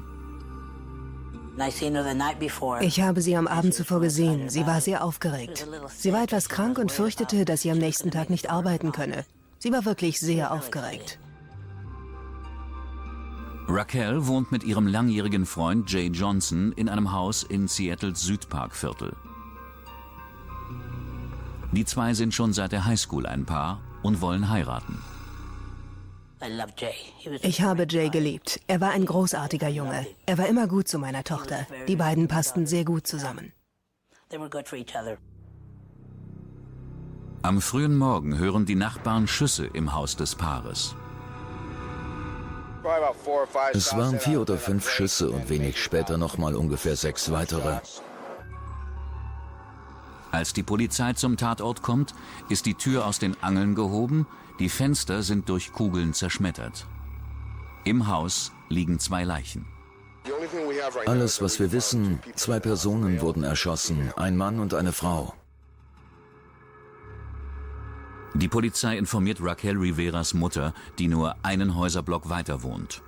Ich 2.81 3.01
habe 3.03 3.21
sie 3.21 3.37
am 3.37 3.47
Abend 3.47 3.75
zuvor 3.75 4.01
gesehen. 4.01 4.49
Sie 4.49 4.67
war 4.67 4.81
sehr 4.81 5.05
aufgeregt. 5.05 5.67
Sie 5.89 6.13
war 6.13 6.23
etwas 6.23 6.49
krank 6.49 6.79
und 6.79 6.91
fürchtete, 6.91 7.45
dass 7.45 7.61
sie 7.61 7.71
am 7.71 7.79
nächsten 7.79 8.11
Tag 8.11 8.31
nicht 8.31 8.51
arbeiten 8.51 8.93
könne. 8.93 9.27
Sie 9.59 9.71
war 9.71 9.85
wirklich 9.85 10.19
sehr 10.19 10.53
aufgeregt. 10.53 11.19
Raquel 13.75 14.27
wohnt 14.27 14.53
mit 14.53 14.65
ihrem 14.65 14.87
langjährigen 14.87 15.47
Freund 15.47 15.91
Jay 15.91 16.09
Johnson 16.09 16.73
in 16.73 16.91
einem 16.91 17.11
Haus 17.13 17.43
in 17.43 17.69
Seattles 17.69 18.21
Südparkviertel. 18.21 19.17
Die 21.73 21.87
zwei 21.87 22.13
sind 22.13 22.35
schon 22.35 22.53
seit 22.53 22.73
der 22.73 22.85
Highschool 22.85 23.25
ein 23.25 23.47
Paar 23.47 23.81
und 24.03 24.21
wollen 24.21 24.51
heiraten. 24.51 24.99
Ich 27.41 27.63
habe 27.63 27.87
Jay 27.89 28.11
geliebt. 28.11 28.61
Er 28.67 28.83
war 28.83 28.91
ein 28.91 29.07
großartiger 29.07 29.69
Junge. 29.69 30.07
Er 30.27 30.37
war 30.37 30.49
immer 30.49 30.67
gut 30.67 30.87
zu 30.87 30.99
meiner 30.99 31.25
Tochter. 31.25 31.67
Die 31.89 31.97
beiden 31.97 32.29
passten 32.29 32.67
sehr 32.67 32.85
gut 32.85 33.07
zusammen. 33.07 33.53
Am 37.41 37.61
frühen 37.63 37.97
Morgen 37.97 38.37
hören 38.37 38.67
die 38.67 38.75
Nachbarn 38.75 39.27
Schüsse 39.27 39.65
im 39.65 39.95
Haus 39.95 40.15
des 40.17 40.35
Paares. 40.35 40.95
Es 43.73 43.97
waren 43.97 44.19
vier 44.19 44.41
oder 44.41 44.57
fünf 44.57 44.89
Schüsse 44.89 45.31
und 45.31 45.49
wenig 45.49 45.83
später 45.83 46.19
nochmal 46.19 46.55
ungefähr 46.57 46.97
sechs 46.97 47.31
weitere. 47.31 47.81
Als 50.31 50.53
die 50.53 50.63
Polizei 50.63 51.13
zum 51.13 51.37
Tatort 51.37 51.83
kommt, 51.83 52.15
ist 52.49 52.67
die 52.67 52.75
Tür 52.75 53.07
aus 53.07 53.19
den 53.19 53.37
Angeln 53.43 53.75
gehoben, 53.75 54.27
die 54.59 54.69
Fenster 54.69 55.23
sind 55.23 55.49
durch 55.49 55.73
Kugeln 55.73 56.15
zerschmettert. 56.15 56.87
Im 57.85 58.09
Haus 58.09 58.53
liegen 58.69 58.99
zwei 58.99 59.25
Leichen. 59.25 59.67
Alles, 61.07 61.43
was 61.43 61.59
wir 61.59 61.73
wissen, 61.73 62.21
zwei 62.37 62.61
Personen 62.61 63.21
wurden 63.21 63.43
erschossen, 63.43 64.13
ein 64.17 64.37
Mann 64.37 64.61
und 64.61 64.73
eine 64.73 64.93
Frau. 64.93 65.35
Die 68.35 68.49
Polizei 68.49 68.97
informiert 68.97 69.39
Raquel 69.41 69.77
Riveras 69.77 70.33
Mutter, 70.33 70.73
die 70.99 71.09
nur 71.09 71.37
einen 71.43 71.77
Häuserblock 71.77 72.29
weiter 72.29 72.63
wohnt. 72.63 73.03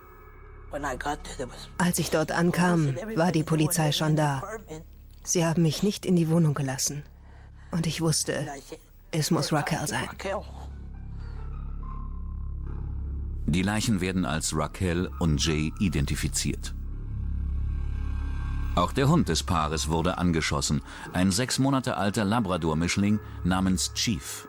Als 1.78 1.98
ich 1.98 2.10
dort 2.10 2.32
ankam, 2.32 2.94
war 3.14 3.32
die 3.32 3.44
Polizei 3.44 3.92
schon 3.92 4.16
da. 4.16 4.42
Sie 5.22 5.46
haben 5.46 5.62
mich 5.62 5.82
nicht 5.82 6.04
in 6.04 6.16
die 6.16 6.28
Wohnung 6.28 6.54
gelassen. 6.54 7.04
Und 7.70 7.86
ich 7.86 8.00
wusste, 8.00 8.46
es 9.10 9.30
muss 9.30 9.52
Raquel 9.52 9.86
sein. 9.86 10.08
Die 13.46 13.62
Leichen 13.62 14.00
werden 14.00 14.24
als 14.24 14.54
Raquel 14.54 15.10
und 15.18 15.44
Jay 15.44 15.72
identifiziert. 15.78 16.74
Auch 18.74 18.92
der 18.92 19.08
Hund 19.08 19.28
des 19.28 19.44
Paares 19.44 19.88
wurde 19.88 20.18
angeschossen, 20.18 20.82
ein 21.12 21.30
sechs 21.30 21.58
Monate 21.60 21.96
alter 21.96 22.24
Labrador-Mischling 22.24 23.20
namens 23.44 23.94
Chief. 23.94 24.48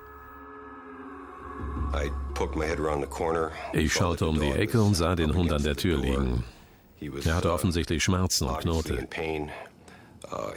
Ich 3.74 3.94
schaute 3.94 4.28
um 4.28 4.40
die 4.40 4.52
Ecke 4.52 4.82
und 4.82 4.96
sah 4.96 5.16
den 5.16 5.34
Hund 5.34 5.54
an 5.54 5.64
der 5.64 5.76
Tür 5.76 5.98
liegen. 5.98 6.44
Er 7.24 7.36
hatte 7.36 7.52
offensichtlich 7.52 8.04
Schmerzen 8.04 8.48
und 8.48 8.60
knurrte. 8.60 9.08
Uh, 10.32 10.52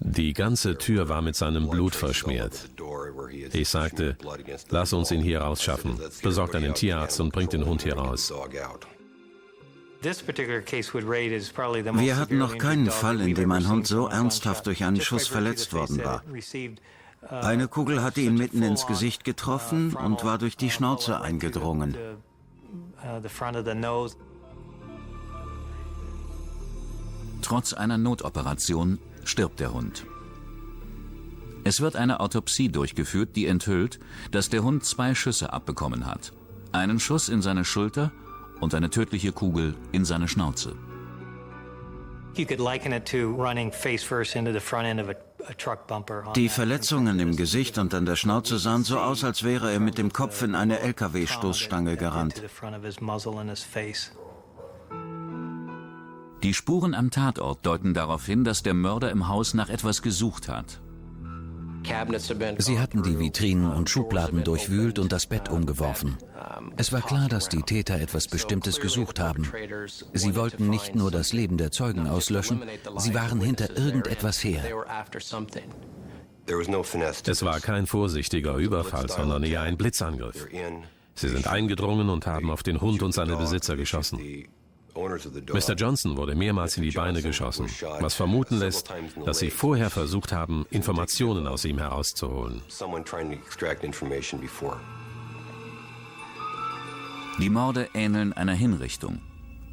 Die 0.00 0.32
ganze 0.34 0.76
Tür 0.76 1.08
war 1.08 1.22
mit 1.22 1.36
seinem 1.36 1.70
Blut 1.70 1.94
verschmiert. 1.94 2.68
Ich 3.52 3.68
sagte, 3.68 4.16
lass 4.68 4.92
uns 4.92 5.10
ihn 5.10 5.22
hier 5.22 5.40
rausschaffen. 5.40 5.98
Besorgt 6.22 6.54
einen 6.54 6.74
Tierarzt 6.74 7.18
und 7.20 7.32
bringt 7.32 7.54
den 7.54 7.64
Hund 7.64 7.82
hier 7.82 7.96
raus. 7.96 8.32
Wir 10.02 12.16
hatten 12.16 12.38
noch 12.38 12.58
keinen 12.58 12.90
Fall, 12.90 13.20
in 13.22 13.34
dem 13.34 13.52
ein 13.52 13.68
Hund 13.68 13.86
so 13.86 14.08
ernsthaft 14.08 14.66
durch 14.66 14.84
einen 14.84 15.00
Schuss 15.00 15.28
verletzt 15.28 15.72
worden 15.72 16.04
war. 16.04 16.22
Eine 17.28 17.68
Kugel 17.68 18.02
hatte 18.02 18.20
ihn 18.20 18.34
mitten 18.34 18.62
ins 18.62 18.86
Gesicht 18.86 19.24
getroffen 19.24 19.94
und 19.94 20.24
war 20.24 20.38
durch 20.38 20.56
die 20.56 20.70
Schnauze 20.70 21.20
eingedrungen. 21.20 21.96
Trotz 27.42 27.72
einer 27.72 27.98
Notoperation 27.98 28.98
stirbt 29.24 29.60
der 29.60 29.72
Hund. 29.72 30.06
Es 31.64 31.80
wird 31.80 31.96
eine 31.96 32.20
Autopsie 32.20 32.68
durchgeführt, 32.68 33.36
die 33.36 33.46
enthüllt, 33.46 33.98
dass 34.30 34.50
der 34.50 34.62
Hund 34.62 34.84
zwei 34.84 35.14
Schüsse 35.14 35.52
abbekommen 35.52 36.06
hat. 36.06 36.32
Einen 36.72 37.00
Schuss 37.00 37.28
in 37.28 37.40
seine 37.40 37.64
Schulter 37.64 38.12
und 38.60 38.74
eine 38.74 38.90
tödliche 38.90 39.32
Kugel 39.32 39.74
in 39.92 40.04
seine 40.04 40.28
Schnauze. 40.28 40.74
Die 46.34 46.48
Verletzungen 46.48 47.18
im 47.20 47.36
Gesicht 47.36 47.78
und 47.78 47.94
an 47.94 48.06
der 48.06 48.16
Schnauze 48.16 48.58
sahen 48.58 48.84
so 48.84 48.98
aus, 48.98 49.24
als 49.24 49.42
wäre 49.42 49.72
er 49.72 49.80
mit 49.80 49.98
dem 49.98 50.12
Kopf 50.12 50.42
in 50.42 50.54
eine 50.54 50.80
LKW-Stoßstange 50.80 51.96
gerannt. 51.96 52.42
Die 56.42 56.54
Spuren 56.54 56.94
am 56.94 57.10
Tatort 57.10 57.64
deuten 57.64 57.94
darauf 57.94 58.26
hin, 58.26 58.44
dass 58.44 58.62
der 58.62 58.74
Mörder 58.74 59.10
im 59.10 59.28
Haus 59.28 59.54
nach 59.54 59.70
etwas 59.70 60.02
gesucht 60.02 60.48
hat. 60.48 60.80
Sie 62.58 62.78
hatten 62.78 63.02
die 63.02 63.18
Vitrinen 63.18 63.72
und 63.72 63.90
Schubladen 63.90 64.44
durchwühlt 64.44 64.98
und 64.98 65.12
das 65.12 65.26
Bett 65.26 65.48
umgeworfen. 65.48 66.16
Es 66.76 66.92
war 66.92 67.02
klar, 67.02 67.28
dass 67.28 67.48
die 67.48 67.62
Täter 67.62 68.00
etwas 68.00 68.28
Bestimmtes 68.28 68.80
gesucht 68.80 69.20
haben. 69.20 69.50
Sie 70.12 70.36
wollten 70.36 70.70
nicht 70.70 70.94
nur 70.94 71.10
das 71.10 71.32
Leben 71.32 71.56
der 71.56 71.70
Zeugen 71.70 72.06
auslöschen, 72.06 72.62
sie 72.98 73.14
waren 73.14 73.40
hinter 73.40 73.76
irgendetwas 73.76 74.42
her. 74.42 74.62
Es 77.26 77.42
war 77.44 77.60
kein 77.60 77.86
vorsichtiger 77.86 78.56
Überfall, 78.56 79.08
sondern 79.08 79.42
eher 79.42 79.62
ein 79.62 79.76
Blitzangriff. 79.76 80.46
Sie 81.14 81.28
sind 81.28 81.46
eingedrungen 81.46 82.08
und 82.08 82.26
haben 82.26 82.50
auf 82.50 82.62
den 82.62 82.80
Hund 82.80 83.02
und 83.02 83.12
seine 83.12 83.36
Besitzer 83.36 83.76
geschossen. 83.76 84.18
Mr. 84.94 85.74
Johnson 85.74 86.16
wurde 86.16 86.34
mehrmals 86.34 86.76
in 86.76 86.84
die 86.84 86.90
Beine 86.90 87.20
geschossen, 87.20 87.68
was 88.00 88.14
vermuten 88.14 88.58
lässt, 88.58 88.92
dass 89.24 89.38
sie 89.38 89.50
vorher 89.50 89.90
versucht 89.90 90.32
haben, 90.32 90.66
Informationen 90.70 91.46
aus 91.46 91.64
ihm 91.64 91.78
herauszuholen. 91.78 92.62
Die 97.40 97.50
Morde 97.50 97.88
ähneln 97.94 98.32
einer 98.32 98.52
Hinrichtung. 98.52 99.20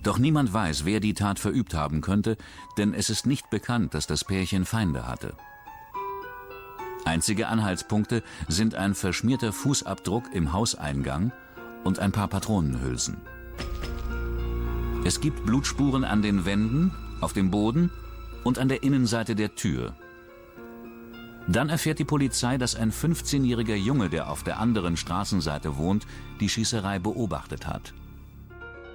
Doch 0.01 0.17
niemand 0.17 0.51
weiß, 0.51 0.85
wer 0.85 0.99
die 0.99 1.13
Tat 1.13 1.37
verübt 1.37 1.75
haben 1.75 2.01
könnte, 2.01 2.37
denn 2.77 2.95
es 2.95 3.11
ist 3.11 3.27
nicht 3.27 3.51
bekannt, 3.51 3.93
dass 3.93 4.07
das 4.07 4.25
Pärchen 4.25 4.65
Feinde 4.65 5.07
hatte. 5.07 5.35
Einzige 7.05 7.47
Anhaltspunkte 7.47 8.23
sind 8.47 8.73
ein 8.73 8.95
verschmierter 8.95 9.53
Fußabdruck 9.53 10.33
im 10.33 10.53
Hauseingang 10.53 11.31
und 11.83 11.99
ein 11.99 12.11
paar 12.11 12.27
Patronenhülsen. 12.27 13.21
Es 15.03 15.19
gibt 15.19 15.45
Blutspuren 15.45 16.03
an 16.03 16.21
den 16.21 16.45
Wänden, 16.45 16.91
auf 17.21 17.33
dem 17.33 17.49
Boden 17.49 17.89
und 18.43 18.59
an 18.59 18.69
der 18.69 18.83
Innenseite 18.83 19.35
der 19.35 19.55
Tür. 19.55 19.95
Dann 21.47 21.69
erfährt 21.69 21.97
die 21.97 22.05
Polizei, 22.05 22.59
dass 22.59 22.75
ein 22.75 22.91
15-jähriger 22.91 23.75
Junge, 23.75 24.09
der 24.09 24.29
auf 24.29 24.43
der 24.43 24.59
anderen 24.59 24.97
Straßenseite 24.97 25.77
wohnt, 25.77 26.05
die 26.39 26.49
Schießerei 26.49 26.99
beobachtet 26.99 27.65
hat. 27.65 27.93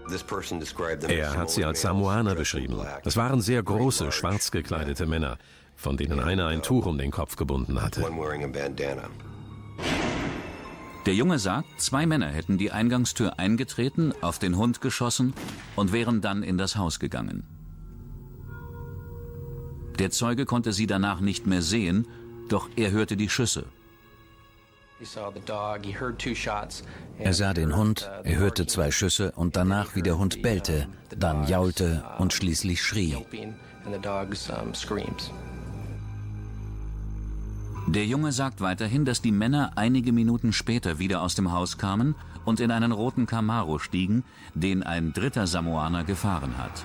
Er 0.08 1.36
hat 1.36 1.50
sie 1.50 1.64
als 1.64 1.82
Samoaner 1.82 2.36
beschrieben. 2.36 2.80
Es 3.04 3.16
waren 3.16 3.40
sehr 3.40 3.62
große, 3.64 4.12
schwarz 4.12 4.52
gekleidete 4.52 5.06
Männer, 5.06 5.38
von 5.74 5.96
denen 5.96 6.20
einer 6.20 6.46
ein 6.46 6.62
Tuch 6.62 6.86
um 6.86 6.98
den 6.98 7.10
Kopf 7.10 7.34
gebunden 7.34 7.82
hatte. 7.82 8.00
Der 11.06 11.14
Junge 11.14 11.38
sagt, 11.38 11.80
zwei 11.80 12.04
Männer 12.04 12.26
hätten 12.26 12.58
die 12.58 12.72
Eingangstür 12.72 13.38
eingetreten, 13.38 14.12
auf 14.22 14.40
den 14.40 14.56
Hund 14.56 14.80
geschossen 14.80 15.34
und 15.76 15.92
wären 15.92 16.20
dann 16.20 16.42
in 16.42 16.58
das 16.58 16.74
Haus 16.74 16.98
gegangen. 16.98 17.44
Der 20.00 20.10
Zeuge 20.10 20.46
konnte 20.46 20.72
sie 20.72 20.88
danach 20.88 21.20
nicht 21.20 21.46
mehr 21.46 21.62
sehen, 21.62 22.08
doch 22.48 22.68
er 22.74 22.90
hörte 22.90 23.16
die 23.16 23.28
Schüsse. 23.28 23.66
Er 27.18 27.34
sah 27.34 27.54
den 27.54 27.76
Hund, 27.76 28.10
er 28.24 28.36
hörte 28.36 28.66
zwei 28.66 28.90
Schüsse 28.90 29.30
und 29.36 29.54
danach, 29.54 29.94
wie 29.94 30.02
der 30.02 30.18
Hund 30.18 30.42
bellte, 30.42 30.88
dann 31.16 31.46
jaulte 31.46 32.04
und 32.18 32.32
schließlich 32.32 32.82
schrie. 32.82 33.16
Der 37.86 38.04
Junge 38.04 38.32
sagt 38.32 38.60
weiterhin, 38.60 39.04
dass 39.04 39.22
die 39.22 39.30
Männer 39.30 39.72
einige 39.76 40.10
Minuten 40.10 40.52
später 40.52 40.98
wieder 40.98 41.22
aus 41.22 41.36
dem 41.36 41.52
Haus 41.52 41.78
kamen 41.78 42.16
und 42.44 42.58
in 42.58 42.72
einen 42.72 42.90
roten 42.90 43.26
Camaro 43.26 43.78
stiegen, 43.78 44.24
den 44.54 44.82
ein 44.82 45.12
dritter 45.12 45.46
Samoaner 45.46 46.02
gefahren 46.02 46.58
hat. 46.58 46.84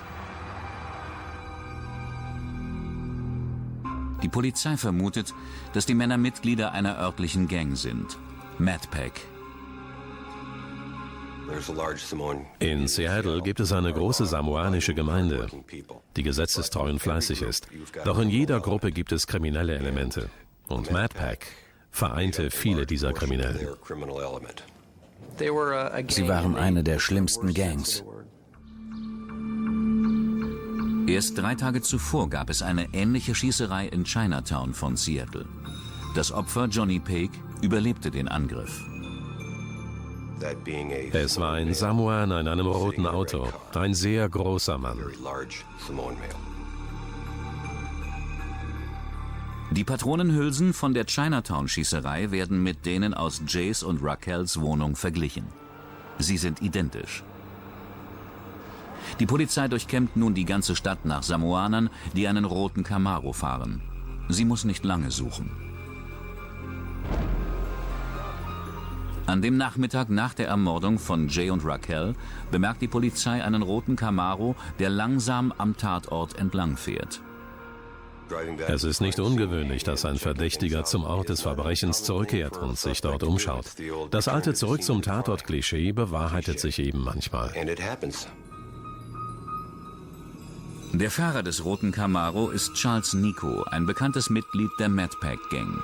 Die 4.22 4.28
Polizei 4.28 4.76
vermutet, 4.76 5.34
dass 5.72 5.86
die 5.86 5.94
Männer 5.94 6.18
Mitglieder 6.18 6.70
einer 6.70 6.96
örtlichen 6.96 7.48
Gang 7.48 7.76
sind. 7.76 8.16
Madpack. 8.58 9.20
In 12.60 12.86
Seattle 12.86 13.42
gibt 13.42 13.58
es 13.58 13.72
eine 13.72 13.92
große 13.92 14.26
samoanische 14.26 14.94
Gemeinde, 14.94 15.48
die 16.16 16.22
gesetzestreu 16.22 16.88
und 16.88 17.00
fleißig 17.00 17.42
ist. 17.42 17.66
Doch 18.04 18.20
in 18.20 18.30
jeder 18.30 18.60
Gruppe 18.60 18.92
gibt 18.92 19.10
es 19.10 19.26
kriminelle 19.26 19.74
Elemente 19.74 20.30
und 20.68 20.90
Madpack 20.90 21.46
vereinte 21.90 22.50
viele 22.50 22.86
dieser 22.86 23.12
Kriminellen. 23.12 23.68
Sie 26.08 26.28
waren 26.28 26.56
eine 26.56 26.82
der 26.82 26.98
schlimmsten 26.98 27.54
Gangs. 27.54 28.02
Erst 31.06 31.36
drei 31.36 31.54
Tage 31.54 31.82
zuvor 31.82 32.30
gab 32.30 32.48
es 32.48 32.62
eine 32.62 32.94
ähnliche 32.94 33.34
Schießerei 33.34 33.88
in 33.88 34.04
Chinatown 34.04 34.72
von 34.72 34.96
Seattle. 34.96 35.46
Das 36.14 36.32
Opfer 36.32 36.66
Johnny 36.66 37.00
Page 37.00 37.38
überlebte 37.60 38.10
den 38.10 38.28
Angriff. 38.28 38.80
Es 41.12 41.38
war 41.38 41.52
ein 41.54 41.72
Samoaner 41.72 42.40
in 42.40 42.48
einem 42.48 42.66
roten 42.66 43.06
Auto, 43.06 43.48
ein 43.74 43.94
sehr 43.94 44.28
großer 44.28 44.76
Mann. 44.78 44.98
Die 49.72 49.84
Patronenhülsen 49.84 50.74
von 50.74 50.92
der 50.92 51.06
Chinatown-Schießerei 51.06 52.30
werden 52.30 52.62
mit 52.62 52.84
denen 52.84 53.14
aus 53.14 53.40
Jays 53.48 53.82
und 53.82 54.00
Raquels 54.02 54.60
Wohnung 54.60 54.96
verglichen. 54.96 55.46
Sie 56.18 56.36
sind 56.36 56.60
identisch. 56.60 57.24
Die 59.18 59.24
Polizei 59.24 59.68
durchkämmt 59.68 60.14
nun 60.14 60.34
die 60.34 60.44
ganze 60.44 60.76
Stadt 60.76 61.06
nach 61.06 61.22
Samoanern, 61.22 61.88
die 62.14 62.28
einen 62.28 62.44
roten 62.44 62.84
Camaro 62.84 63.32
fahren. 63.32 63.80
Sie 64.28 64.44
muss 64.44 64.64
nicht 64.64 64.84
lange 64.84 65.10
suchen. 65.10 65.50
An 69.24 69.40
dem 69.40 69.56
Nachmittag 69.56 70.10
nach 70.10 70.34
der 70.34 70.48
Ermordung 70.48 70.98
von 70.98 71.28
Jay 71.28 71.48
und 71.48 71.64
Raquel 71.64 72.14
bemerkt 72.50 72.82
die 72.82 72.88
Polizei 72.88 73.42
einen 73.42 73.62
roten 73.62 73.96
Camaro, 73.96 74.54
der 74.78 74.90
langsam 74.90 75.50
am 75.56 75.78
Tatort 75.78 76.36
entlangfährt. 76.36 77.22
Es 78.68 78.84
ist 78.84 79.00
nicht 79.00 79.18
ungewöhnlich, 79.18 79.84
dass 79.84 80.04
ein 80.04 80.18
Verdächtiger 80.18 80.84
zum 80.84 81.04
Ort 81.04 81.28
des 81.28 81.42
Verbrechens 81.42 82.04
zurückkehrt 82.04 82.56
und 82.56 82.78
sich 82.78 83.00
dort 83.00 83.22
umschaut. 83.22 83.66
Das 84.10 84.28
alte 84.28 84.54
Zurück 84.54 84.82
zum 84.82 85.02
Tatort-Klischee 85.02 85.92
bewahrheitet 85.92 86.60
sich 86.60 86.78
eben 86.78 87.02
manchmal. 87.02 87.52
Der 90.94 91.10
Fahrer 91.10 91.42
des 91.42 91.64
roten 91.64 91.90
Camaro 91.90 92.50
ist 92.50 92.74
Charles 92.74 93.14
Nico, 93.14 93.62
ein 93.64 93.86
bekanntes 93.86 94.28
Mitglied 94.28 94.70
der 94.78 94.90
Madpack 94.90 95.38
Gang. 95.50 95.82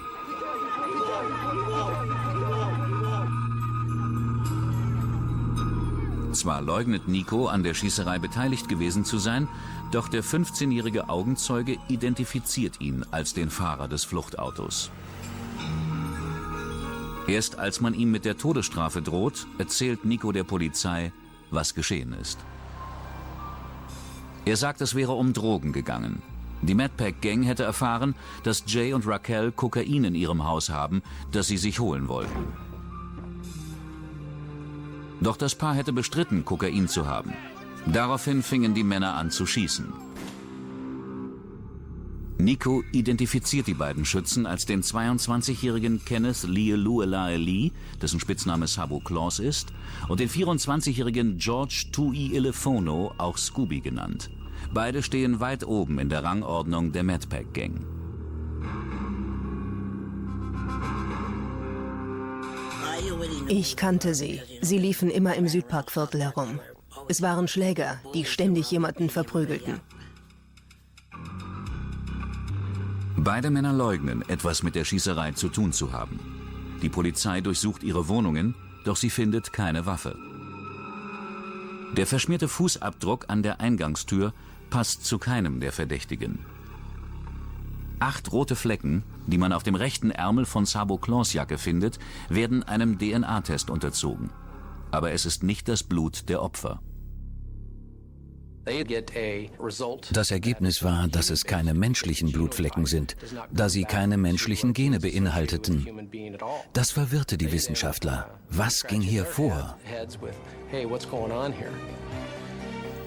Zwar 6.39 6.63
leugnet 6.63 7.09
Nico, 7.09 7.49
an 7.49 7.65
der 7.65 7.75
Schießerei 7.75 8.21
beteiligt 8.21 8.69
gewesen 8.69 9.05
zu 9.05 9.19
sein, 9.19 9.49
doch 9.91 10.07
der 10.07 10.23
15-jährige 10.23 11.09
Augenzeuge 11.09 11.79
identifiziert 11.89 12.81
ihn 12.81 13.05
als 13.11 13.35
den 13.35 13.51
Fahrer 13.51 13.89
des 13.89 14.05
Fluchtautos. 14.05 14.93
Erst 17.27 17.59
als 17.59 17.81
man 17.81 17.93
ihm 17.93 18.13
mit 18.13 18.25
der 18.25 18.39
Todesstrafe 18.39 19.03
droht, 19.03 19.49
erzählt 19.59 20.05
Nico 20.05 20.31
der 20.31 20.45
Polizei, 20.45 21.13
was 21.51 21.75
geschehen 21.75 22.13
ist. 22.13 22.39
Er 24.45 24.57
sagt, 24.57 24.81
es 24.81 24.95
wäre 24.95 25.15
um 25.15 25.33
Drogen 25.33 25.73
gegangen. 25.73 26.23
Die 26.63 26.75
Madpack 26.75 27.21
Gang 27.21 27.45
hätte 27.45 27.65
erfahren, 27.65 28.15
dass 28.45 28.63
Jay 28.69 28.93
und 28.93 29.09
Raquel 29.09 29.51
Kokain 29.51 30.05
in 30.05 30.15
ihrem 30.15 30.47
Haus 30.47 30.71
haben, 30.71 31.03
das 31.33 31.49
sie 31.49 31.59
sich 31.59 31.81
holen 31.81 32.07
wollten. 32.07 32.68
Doch 35.21 35.37
das 35.37 35.55
Paar 35.55 35.75
hätte 35.75 35.93
bestritten, 35.93 36.45
Kokain 36.45 36.89
zu 36.89 37.07
haben. 37.07 37.33
Daraufhin 37.87 38.43
fingen 38.43 38.75
die 38.75 38.85
Männer 38.85 39.15
an 39.15 39.31
zu 39.31 39.47
schießen. 39.47 39.93
Nico 42.41 42.85
identifiziert 42.93 43.67
die 43.67 43.75
beiden 43.75 44.05
Schützen 44.05 44.47
als 44.47 44.65
den 44.65 44.83
22-jährigen 44.83 46.05
Kenneth 46.05 46.45
Lieluelae 46.45 47.37
Lee, 47.37 47.73
dessen 48.01 48.21
Spitzname 48.21 48.69
Sabo 48.69 49.01
Claus 49.01 49.41
ist, 49.41 49.73
und 50.09 50.21
den 50.21 50.29
24-jährigen 50.29 51.39
George 51.39 51.87
Tui 51.91 52.37
Ilefono, 52.37 53.13
auch 53.19 53.37
Scooby 53.37 53.81
genannt. 53.81 54.31
Beide 54.73 55.03
stehen 55.03 55.41
weit 55.41 55.67
oben 55.67 55.99
in 55.99 56.11
der 56.11 56.23
Rangordnung 56.23 56.93
der 56.93 57.03
Madpack 57.03 57.53
Gang. 57.55 57.85
Ich 63.49 63.77
kannte 63.77 64.15
sie. 64.15 64.43
Sie 64.61 64.79
liefen 64.79 65.11
immer 65.11 65.35
im 65.35 65.49
Südparkviertel 65.49 66.21
herum. 66.21 66.61
Es 67.09 67.23
waren 67.23 67.49
Schläger, 67.49 67.99
die 68.15 68.25
ständig 68.25 68.71
jemanden 68.71 69.09
verprügelten. 69.09 69.81
Beide 73.17 73.51
Männer 73.51 73.73
leugnen, 73.73 74.23
etwas 74.29 74.63
mit 74.63 74.75
der 74.75 74.85
Schießerei 74.85 75.33
zu 75.33 75.49
tun 75.49 75.73
zu 75.73 75.93
haben. 75.93 76.21
Die 76.83 76.89
Polizei 76.89 77.41
durchsucht 77.41 77.83
ihre 77.83 78.09
Wohnungen, 78.09 78.55
doch 78.85 78.97
sie 78.97 79.11
findet 79.11 79.53
keine 79.53 79.87
Waffe. 79.87 80.17
Der 81.97 82.07
verschmierte 82.07 82.49
Fußabdruck 82.49 83.25
an 83.29 83.43
der 83.43 83.61
Eingangstür 83.61 84.35
passt 84.71 85.07
zu 85.07 85.19
keinem 85.19 85.61
der 85.61 85.73
Verdächtigen. 85.73 86.45
Acht 88.01 88.31
rote 88.33 88.55
Flecken, 88.55 89.03
die 89.27 89.39
man 89.39 89.53
auf 89.53 89.63
dem 89.63 89.75
rechten 89.75 90.11
Ärmel 90.11 90.45
von 90.45 90.67
Sabo 90.67 90.99
Claus 90.99 91.33
Jacke 91.33 91.59
findet, 91.59 91.99
werden 92.29 92.63
einem 92.63 92.99
DNA-Test 92.99 93.71
unterzogen. 93.71 94.31
Aber 94.91 95.13
es 95.13 95.27
ist 95.27 95.43
nicht 95.43 95.69
das 95.69 95.83
Blut 95.83 96.29
der 96.29 96.43
Opfer. 96.43 96.81
Das 100.13 100.31
Ergebnis 100.31 100.83
war, 100.83 101.09
dass 101.09 101.31
es 101.31 101.45
keine 101.45 101.75
menschlichen 101.75 102.33
Blutflecken 102.33 102.85
sind, 102.85 103.17
da 103.51 103.69
sie 103.69 103.85
keine 103.85 104.19
menschlichen 104.19 104.75
Gene 104.75 105.01
beinhalteten. 105.01 105.87
Das 106.75 106.91
verwirrte 106.91 107.39
die 107.39 107.51
Wissenschaftler. 107.51 108.39
Was 108.51 108.87
ging 108.87 109.01
hier 109.01 109.25
vor? 109.25 109.79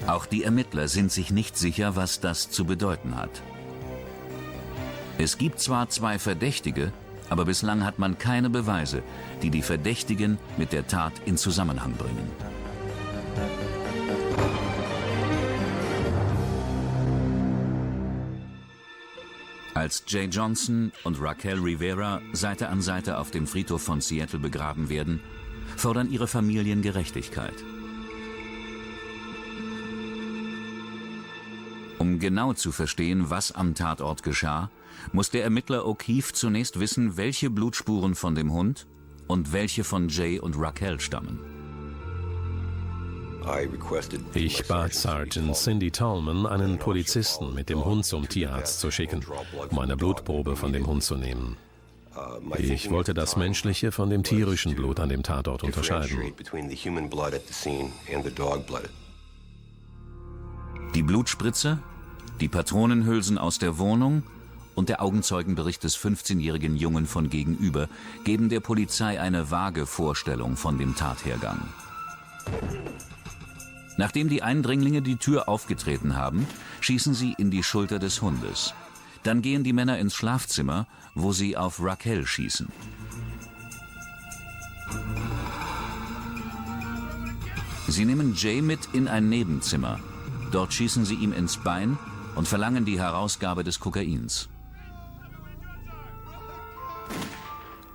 Auch 0.08 0.26
die 0.26 0.44
Ermittler 0.44 0.88
sind 0.88 1.12
sich 1.12 1.30
nicht 1.30 1.56
sicher, 1.56 1.96
was 1.96 2.20
das 2.20 2.50
zu 2.50 2.66
bedeuten 2.66 3.16
hat. 3.16 3.44
Es 5.24 5.38
gibt 5.38 5.60
zwar 5.60 5.88
zwei 5.88 6.18
Verdächtige, 6.18 6.92
aber 7.30 7.46
bislang 7.46 7.86
hat 7.86 8.00
man 8.00 8.18
keine 8.18 8.50
Beweise, 8.50 9.04
die 9.44 9.52
die 9.52 9.62
Verdächtigen 9.62 10.40
mit 10.58 10.74
der 10.74 10.88
Tat 10.88 11.14
in 11.28 11.38
Zusammenhang 11.38 11.94
bringen. 11.94 12.28
Als 19.76 20.04
Jay 20.08 20.26
Johnson 20.26 20.92
und 21.04 21.22
Raquel 21.22 21.60
Rivera 21.60 22.20
Seite 22.34 22.70
an 22.70 22.82
Seite 22.82 23.20
auf 23.20 23.30
dem 23.30 23.46
Friedhof 23.46 23.84
von 23.84 24.02
Seattle 24.02 24.40
begraben 24.40 24.90
werden, 24.90 25.22
fordern 25.78 26.10
ihre 26.10 26.28
Familien 26.28 26.82
Gerechtigkeit. 26.82 27.64
Um 32.02 32.18
genau 32.18 32.54
zu 32.54 32.72
verstehen, 32.72 33.30
was 33.30 33.52
am 33.52 33.76
Tatort 33.76 34.24
geschah, 34.24 34.72
muss 35.12 35.30
der 35.30 35.44
Ermittler 35.44 35.86
O'Keefe 35.86 36.34
zunächst 36.34 36.80
wissen, 36.80 37.16
welche 37.16 37.52
Blutspuren 37.52 38.16
von 38.16 38.34
dem 38.34 38.52
Hund 38.52 38.88
und 39.28 39.54
welche 39.54 39.84
von 39.84 40.10
Jay 40.10 40.40
und 40.40 40.56
Raquel 40.58 41.00
stammen. 41.00 41.40
Ich 44.34 44.68
bat 44.68 44.96
Sergeant 44.96 45.56
Cindy 45.56 45.92
Tallman, 45.92 46.48
einen 46.48 46.80
Polizisten 46.80 47.54
mit 47.54 47.70
dem 47.70 47.86
Hund 47.86 48.04
zum 48.04 48.28
Tierarzt 48.28 48.80
zu 48.80 48.90
schicken, 48.90 49.24
um 49.70 49.78
eine 49.78 49.96
Blutprobe 49.96 50.56
von 50.56 50.74
dem 50.74 50.88
Hund 50.88 51.04
zu 51.04 51.18
nehmen. 51.18 51.56
Ich 52.58 52.90
wollte 52.90 53.14
das 53.14 53.36
menschliche 53.36 53.92
von 53.92 54.10
dem 54.10 54.24
tierischen 54.24 54.76
Blut 54.76 55.00
an 55.00 55.10
dem 55.10 55.22
Tatort 55.22 55.62
unterscheiden. 55.62 56.34
Die 60.94 61.04
Blutspritze, 61.04 61.80
die 62.42 62.50
Patronenhülsen 62.50 63.38
aus 63.38 63.60
der 63.60 63.78
Wohnung 63.78 64.24
und 64.76 64.90
der 64.90 65.02
Augenzeugenbericht 65.02 65.84
des 65.86 65.98
15-jährigen 65.98 66.76
Jungen 66.76 67.06
von 67.06 67.30
gegenüber 67.30 67.88
geben 68.26 68.50
der 68.50 68.60
Polizei 68.60 69.20
eine 69.22 69.52
vage 69.52 69.86
Vorstellung 69.86 70.58
von 70.58 70.78
dem 70.78 70.96
Tathergang. 70.96 71.62
Nachdem 73.96 74.28
die 74.28 74.44
Eindringlinge 74.44 75.02
die 75.02 75.16
Tür 75.16 75.48
aufgetreten 75.48 76.18
haben, 76.18 76.46
schießen 76.82 77.14
sie 77.14 77.36
in 77.38 77.52
die 77.52 77.64
Schulter 77.64 77.98
des 77.98 78.22
Hundes. 78.22 78.74
Dann 79.24 79.42
gehen 79.42 79.64
die 79.64 79.74
Männer 79.74 79.98
ins 79.98 80.16
Schlafzimmer, 80.16 80.88
wo 81.16 81.32
sie 81.32 81.56
auf 81.56 81.82
Raquel 81.82 82.26
schießen. 82.26 82.68
Sie 87.88 88.06
nehmen 88.06 88.36
Jay 88.36 88.62
mit 88.62 88.90
in 88.92 89.08
ein 89.08 89.30
Nebenzimmer. 89.30 90.00
Dort 90.52 90.74
schießen 90.74 91.06
sie 91.06 91.16
ihm 91.16 91.32
ins 91.34 91.58
Bein 91.58 91.98
und 92.36 92.48
verlangen 92.48 92.86
die 92.86 93.00
Herausgabe 93.00 93.64
des 93.64 93.80
Kokains. 93.80 94.50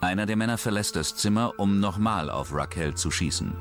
Einer 0.00 0.26
der 0.26 0.36
Männer 0.36 0.58
verlässt 0.58 0.96
das 0.96 1.16
Zimmer, 1.16 1.54
um 1.58 1.80
nochmal 1.80 2.30
auf 2.30 2.54
Raquel 2.54 2.94
zu 2.94 3.10
schießen. 3.10 3.52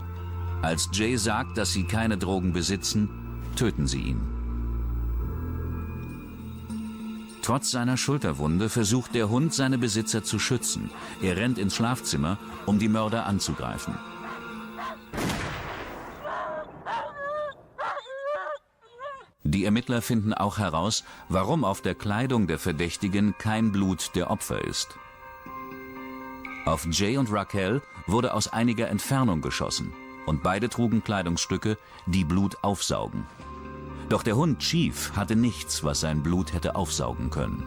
Als 0.61 0.89
Jay 0.93 1.17
sagt, 1.17 1.57
dass 1.57 1.73
sie 1.73 1.85
keine 1.85 2.17
Drogen 2.17 2.53
besitzen, 2.53 3.09
töten 3.55 3.87
sie 3.87 4.01
ihn. 4.01 4.21
Trotz 7.41 7.71
seiner 7.71 7.97
Schulterwunde 7.97 8.69
versucht 8.69 9.13
der 9.13 9.29
Hund, 9.29 9.53
seine 9.53 9.77
Besitzer 9.77 10.23
zu 10.23 10.39
schützen. 10.39 10.89
Er 11.21 11.37
rennt 11.37 11.59
ins 11.59 11.75
Schlafzimmer, 11.75 12.39
um 12.65 12.79
die 12.79 12.89
Mörder 12.89 13.27
anzugreifen. 13.27 13.95
Die 19.55 19.63
Ermittler 19.63 20.01
finden 20.01 20.33
auch 20.33 20.57
heraus, 20.57 21.05
warum 21.29 21.63
auf 21.63 21.79
der 21.79 21.95
Kleidung 21.95 22.45
der 22.45 22.59
Verdächtigen 22.59 23.37
kein 23.37 23.71
Blut 23.71 24.13
der 24.13 24.29
Opfer 24.29 24.61
ist. 24.61 24.97
Auf 26.65 26.85
Jay 26.91 27.15
und 27.15 27.31
Raquel 27.31 27.81
wurde 28.05 28.33
aus 28.33 28.49
einiger 28.49 28.89
Entfernung 28.89 29.39
geschossen 29.39 29.93
und 30.25 30.43
beide 30.43 30.67
trugen 30.67 31.05
Kleidungsstücke, 31.05 31.77
die 32.05 32.25
Blut 32.25 32.57
aufsaugen. 32.63 33.25
Doch 34.09 34.23
der 34.23 34.35
Hund 34.35 34.59
Chief 34.59 35.13
hatte 35.15 35.37
nichts, 35.37 35.85
was 35.85 36.01
sein 36.01 36.21
Blut 36.21 36.51
hätte 36.51 36.75
aufsaugen 36.75 37.29
können. 37.29 37.63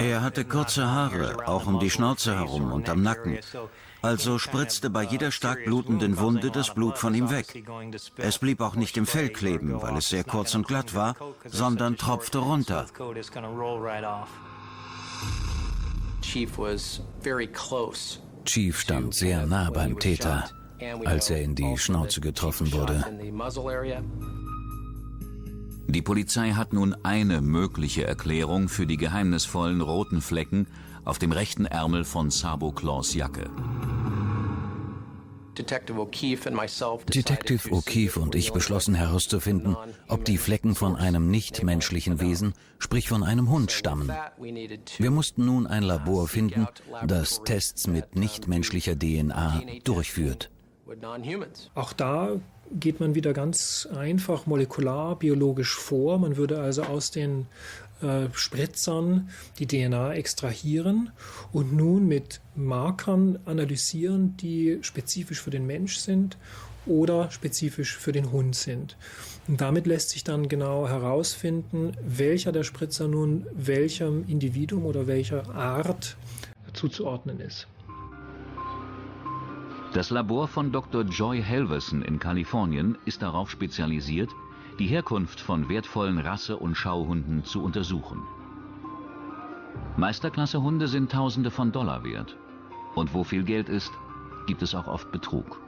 Er 0.00 0.20
hatte 0.22 0.44
kurze 0.44 0.90
Haare, 0.90 1.46
auch 1.46 1.66
um 1.66 1.78
die 1.78 1.90
Schnauze 1.90 2.34
herum 2.34 2.72
und 2.72 2.88
am 2.88 3.02
Nacken. 3.02 3.38
Also 4.04 4.38
spritzte 4.38 4.90
bei 4.90 5.02
jeder 5.02 5.30
stark 5.30 5.64
blutenden 5.64 6.18
Wunde 6.18 6.50
das 6.50 6.74
Blut 6.74 6.98
von 6.98 7.14
ihm 7.14 7.30
weg. 7.30 7.64
Es 8.18 8.38
blieb 8.38 8.60
auch 8.60 8.76
nicht 8.76 8.98
im 8.98 9.06
Fell 9.06 9.30
kleben, 9.30 9.80
weil 9.80 9.96
es 9.96 10.10
sehr 10.10 10.24
kurz 10.24 10.54
und 10.54 10.66
glatt 10.66 10.94
war, 10.94 11.16
sondern 11.46 11.96
tropfte 11.96 12.36
runter. 12.36 12.84
Chief 18.44 18.78
stand 18.78 19.14
sehr 19.14 19.46
nah 19.46 19.70
beim 19.70 19.98
Täter, 19.98 20.50
als 21.06 21.30
er 21.30 21.40
in 21.40 21.54
die 21.54 21.78
Schnauze 21.78 22.20
getroffen 22.20 22.72
wurde. 22.72 23.06
Die 25.86 26.02
Polizei 26.02 26.50
hat 26.50 26.74
nun 26.74 26.94
eine 27.04 27.40
mögliche 27.40 28.06
Erklärung 28.06 28.68
für 28.68 28.86
die 28.86 28.98
geheimnisvollen 28.98 29.80
roten 29.80 30.20
Flecken 30.20 30.66
auf 31.04 31.18
dem 31.18 31.32
rechten 31.32 31.66
Ärmel 31.66 32.04
von 32.04 32.30
Sabo 32.30 32.72
Claus 32.72 33.14
Jacke. 33.14 33.50
Detective 35.56 36.00
O'Keefe 37.70 38.18
und 38.18 38.34
ich 38.34 38.52
beschlossen 38.52 38.94
herauszufinden, 38.94 39.76
ob 40.08 40.24
die 40.24 40.38
Flecken 40.38 40.74
von 40.74 40.96
einem 40.96 41.30
nichtmenschlichen 41.30 42.20
Wesen, 42.20 42.54
sprich 42.78 43.08
von 43.08 43.22
einem 43.22 43.48
Hund, 43.50 43.70
stammen. 43.70 44.10
Wir 44.98 45.10
mussten 45.10 45.44
nun 45.44 45.68
ein 45.68 45.84
Labor 45.84 46.26
finden, 46.26 46.66
das 47.06 47.42
Tests 47.44 47.86
mit 47.86 48.16
nichtmenschlicher 48.16 48.98
DNA 48.98 49.62
durchführt. 49.84 50.50
Auch 51.74 51.92
da 51.92 52.40
geht 52.72 53.00
man 53.00 53.14
wieder 53.14 53.32
ganz 53.32 53.88
einfach 53.94 54.46
molekular 54.46 55.16
biologisch 55.16 55.76
vor. 55.76 56.18
Man 56.18 56.36
würde 56.36 56.60
also 56.60 56.82
aus 56.82 57.10
den 57.10 57.46
äh, 58.04 58.28
Spritzern 58.34 59.28
die 59.58 59.66
DNA 59.66 60.14
extrahieren 60.14 61.10
und 61.52 61.72
nun 61.72 62.06
mit 62.06 62.40
Markern 62.54 63.38
analysieren, 63.44 64.36
die 64.36 64.78
spezifisch 64.82 65.40
für 65.40 65.50
den 65.50 65.66
Mensch 65.66 65.96
sind 65.96 66.36
oder 66.86 67.30
spezifisch 67.30 67.96
für 67.96 68.12
den 68.12 68.30
Hund 68.30 68.54
sind. 68.54 68.96
Und 69.48 69.60
damit 69.60 69.86
lässt 69.86 70.10
sich 70.10 70.24
dann 70.24 70.48
genau 70.48 70.86
herausfinden, 70.86 71.92
welcher 72.02 72.52
der 72.52 72.62
Spritzer 72.62 73.08
nun 73.08 73.46
welchem 73.54 74.24
Individuum 74.28 74.86
oder 74.86 75.06
welcher 75.06 75.54
Art 75.54 76.16
zuzuordnen 76.72 77.40
ist. 77.40 77.66
Das 79.94 80.10
Labor 80.10 80.48
von 80.48 80.72
Dr. 80.72 81.04
Joy 81.04 81.40
Helverson 81.40 82.02
in 82.02 82.18
Kalifornien 82.18 82.98
ist 83.04 83.22
darauf 83.22 83.48
spezialisiert, 83.48 84.28
die 84.78 84.86
Herkunft 84.86 85.40
von 85.40 85.68
wertvollen 85.68 86.18
Rasse- 86.18 86.56
und 86.56 86.74
Schauhunden 86.74 87.44
zu 87.44 87.62
untersuchen. 87.62 88.22
Meisterklasse-Hunde 89.96 90.88
sind 90.88 91.12
Tausende 91.12 91.50
von 91.50 91.70
Dollar 91.70 92.02
wert. 92.04 92.36
Und 92.94 93.14
wo 93.14 93.24
viel 93.24 93.44
Geld 93.44 93.68
ist, 93.68 93.92
gibt 94.46 94.62
es 94.62 94.74
auch 94.74 94.86
oft 94.86 95.10
Betrug. 95.12 95.60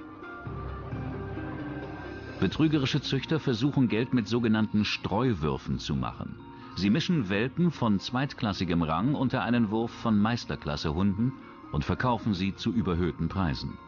Betrügerische 2.40 3.00
Züchter 3.00 3.40
versuchen 3.40 3.88
Geld 3.88 4.12
mit 4.12 4.28
sogenannten 4.28 4.84
Streuwürfen 4.84 5.78
zu 5.78 5.94
machen. 5.94 6.36
Sie 6.74 6.90
mischen 6.90 7.30
Welpen 7.30 7.70
von 7.70 7.98
zweitklassigem 8.00 8.82
Rang 8.82 9.14
unter 9.14 9.42
einen 9.42 9.70
Wurf 9.70 9.90
von 9.90 10.18
Meisterklasse-Hunden 10.20 11.32
und 11.72 11.84
verkaufen 11.84 12.34
sie 12.34 12.54
zu 12.54 12.72
überhöhten 12.72 13.28
Preisen. 13.28 13.78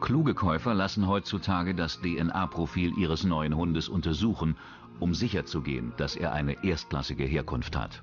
Kluge 0.00 0.34
Käufer 0.34 0.74
lassen 0.74 1.06
heutzutage 1.06 1.74
das 1.74 2.00
DNA-Profil 2.00 2.92
ihres 2.98 3.24
neuen 3.24 3.56
Hundes 3.56 3.88
untersuchen, 3.88 4.56
um 5.00 5.14
sicherzugehen, 5.14 5.92
dass 5.96 6.16
er 6.16 6.32
eine 6.32 6.64
erstklassige 6.64 7.24
Herkunft 7.24 7.76
hat. 7.76 8.02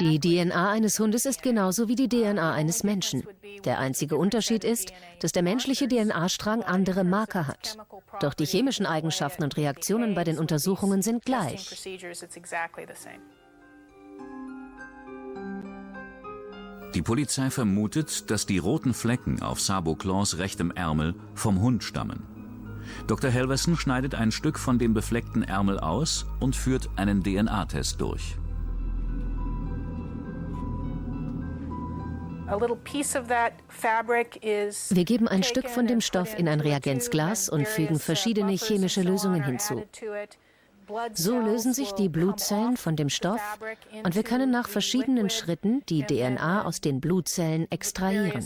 Die 0.00 0.18
DNA 0.18 0.70
eines 0.70 0.98
Hundes 0.98 1.26
ist 1.26 1.42
genauso 1.42 1.88
wie 1.88 1.94
die 1.94 2.08
DNA 2.08 2.52
eines 2.52 2.82
Menschen. 2.82 3.24
Der 3.64 3.78
einzige 3.78 4.16
Unterschied 4.16 4.64
ist, 4.64 4.92
dass 5.20 5.32
der 5.32 5.42
menschliche 5.42 5.86
DNA-Strang 5.86 6.62
andere 6.62 7.04
Marker 7.04 7.46
hat. 7.46 7.76
Doch 8.20 8.32
die 8.32 8.46
chemischen 8.46 8.86
Eigenschaften 8.86 9.44
und 9.44 9.56
Reaktionen 9.56 10.14
bei 10.14 10.24
den 10.24 10.38
Untersuchungen 10.38 11.02
sind 11.02 11.24
gleich. 11.24 11.68
Die 16.96 17.02
Polizei 17.02 17.50
vermutet, 17.50 18.30
dass 18.30 18.46
die 18.46 18.56
roten 18.56 18.94
Flecken 18.94 19.42
auf 19.42 19.60
Sabo 19.60 19.96
Claus 19.96 20.38
rechtem 20.38 20.70
Ärmel 20.70 21.14
vom 21.34 21.60
Hund 21.60 21.84
stammen. 21.84 22.22
Dr. 23.06 23.30
Helverson 23.30 23.76
schneidet 23.76 24.14
ein 24.14 24.32
Stück 24.32 24.58
von 24.58 24.78
dem 24.78 24.94
befleckten 24.94 25.42
Ärmel 25.42 25.78
aus 25.78 26.24
und 26.40 26.56
führt 26.56 26.88
einen 26.96 27.22
DNA-Test 27.22 28.00
durch. 28.00 28.38
Wir 34.88 35.04
geben 35.04 35.28
ein 35.28 35.42
Stück 35.42 35.68
von 35.68 35.86
dem 35.86 36.00
Stoff 36.00 36.38
in 36.38 36.48
ein 36.48 36.60
Reagenzglas 36.60 37.50
und 37.50 37.68
fügen 37.68 37.98
verschiedene 37.98 38.52
chemische 38.52 39.02
Lösungen 39.02 39.44
hinzu. 39.44 39.84
So 41.14 41.38
lösen 41.38 41.74
sich 41.74 41.92
die 41.92 42.08
Blutzellen 42.08 42.76
von 42.76 42.96
dem 42.96 43.08
Stoff 43.08 43.40
und 44.04 44.14
wir 44.14 44.22
können 44.22 44.50
nach 44.50 44.68
verschiedenen 44.68 45.30
Schritten 45.30 45.82
die 45.88 46.02
DNA 46.02 46.64
aus 46.64 46.80
den 46.80 47.00
Blutzellen 47.00 47.70
extrahieren. 47.70 48.44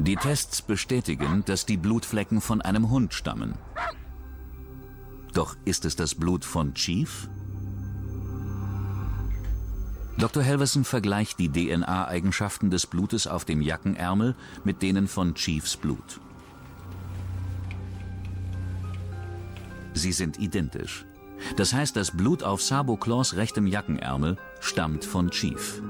Die 0.00 0.16
Tests 0.16 0.62
bestätigen, 0.62 1.42
dass 1.46 1.66
die 1.66 1.76
Blutflecken 1.76 2.40
von 2.40 2.62
einem 2.62 2.90
Hund 2.90 3.14
stammen. 3.14 3.54
Doch 5.34 5.56
ist 5.64 5.84
es 5.84 5.96
das 5.96 6.14
Blut 6.14 6.44
von 6.44 6.74
Chief? 6.74 7.28
Dr. 10.18 10.42
Helverson 10.42 10.84
vergleicht 10.84 11.38
die 11.38 11.48
DNA-Eigenschaften 11.48 12.70
des 12.70 12.86
Blutes 12.86 13.26
auf 13.28 13.44
dem 13.44 13.62
Jackenärmel 13.62 14.34
mit 14.64 14.82
denen 14.82 15.06
von 15.06 15.34
Chiefs 15.34 15.76
Blut. 15.76 16.20
Sie 19.98 20.12
sind 20.12 20.38
identisch. 20.38 21.04
Das 21.56 21.72
heißt, 21.72 21.96
das 21.96 22.16
Blut 22.16 22.42
auf 22.42 22.62
Sabo 22.62 22.96
Claus 22.96 23.36
rechtem 23.36 23.66
Jackenärmel 23.66 24.36
stammt 24.60 25.04
von 25.04 25.30
Chief. 25.30 25.82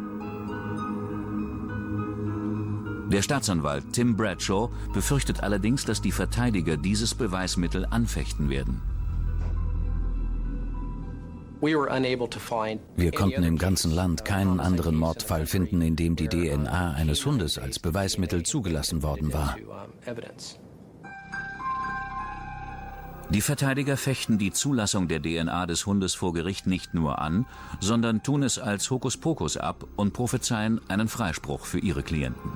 Der 3.11 3.23
Staatsanwalt 3.23 3.93
Tim 3.93 4.17
Bradshaw 4.17 4.71
befürchtet 4.93 5.43
allerdings, 5.43 5.85
dass 5.87 6.03
die 6.03 6.13
Verteidiger 6.13 6.77
dieses 6.77 7.15
Beweismittel 7.15 7.87
anfechten 7.87 8.51
werden. 8.51 8.83
Wir 11.61 13.13
konnten 13.13 13.43
im 13.43 13.59
ganzen 13.59 13.91
Land 13.91 14.25
keinen 14.25 14.61
anderen 14.61 14.95
Mordfall 14.95 15.47
finden, 15.47 15.81
in 15.81 15.97
dem 15.97 16.15
die 16.15 16.29
DNA 16.29 16.93
eines 16.93 17.25
Hundes 17.27 17.59
als 17.59 17.79
Beweismittel 17.79 18.45
zugelassen 18.45 19.03
worden 19.03 19.33
war. 19.33 19.57
Die 23.31 23.43
Verteidiger 23.43 23.99
fechten 23.99 24.39
die 24.39 24.53
Zulassung 24.53 25.07
der 25.07 25.21
DNA 25.21 25.67
des 25.67 25.85
Hundes 25.85 26.15
vor 26.15 26.33
Gericht 26.33 26.67
nicht 26.67 26.95
nur 26.95 27.19
an, 27.19 27.45
sondern 27.79 28.23
tun 28.23 28.43
es 28.43 28.59
als 28.59 28.91
Hokuspokus 28.91 29.59
ab 29.59 29.87
und 29.97 30.15
prophezeien 30.15 30.81
einen 30.89 31.09
Freispruch 31.09 31.67
für 31.67 31.79
ihre 31.79 32.03
Klienten. 32.03 32.53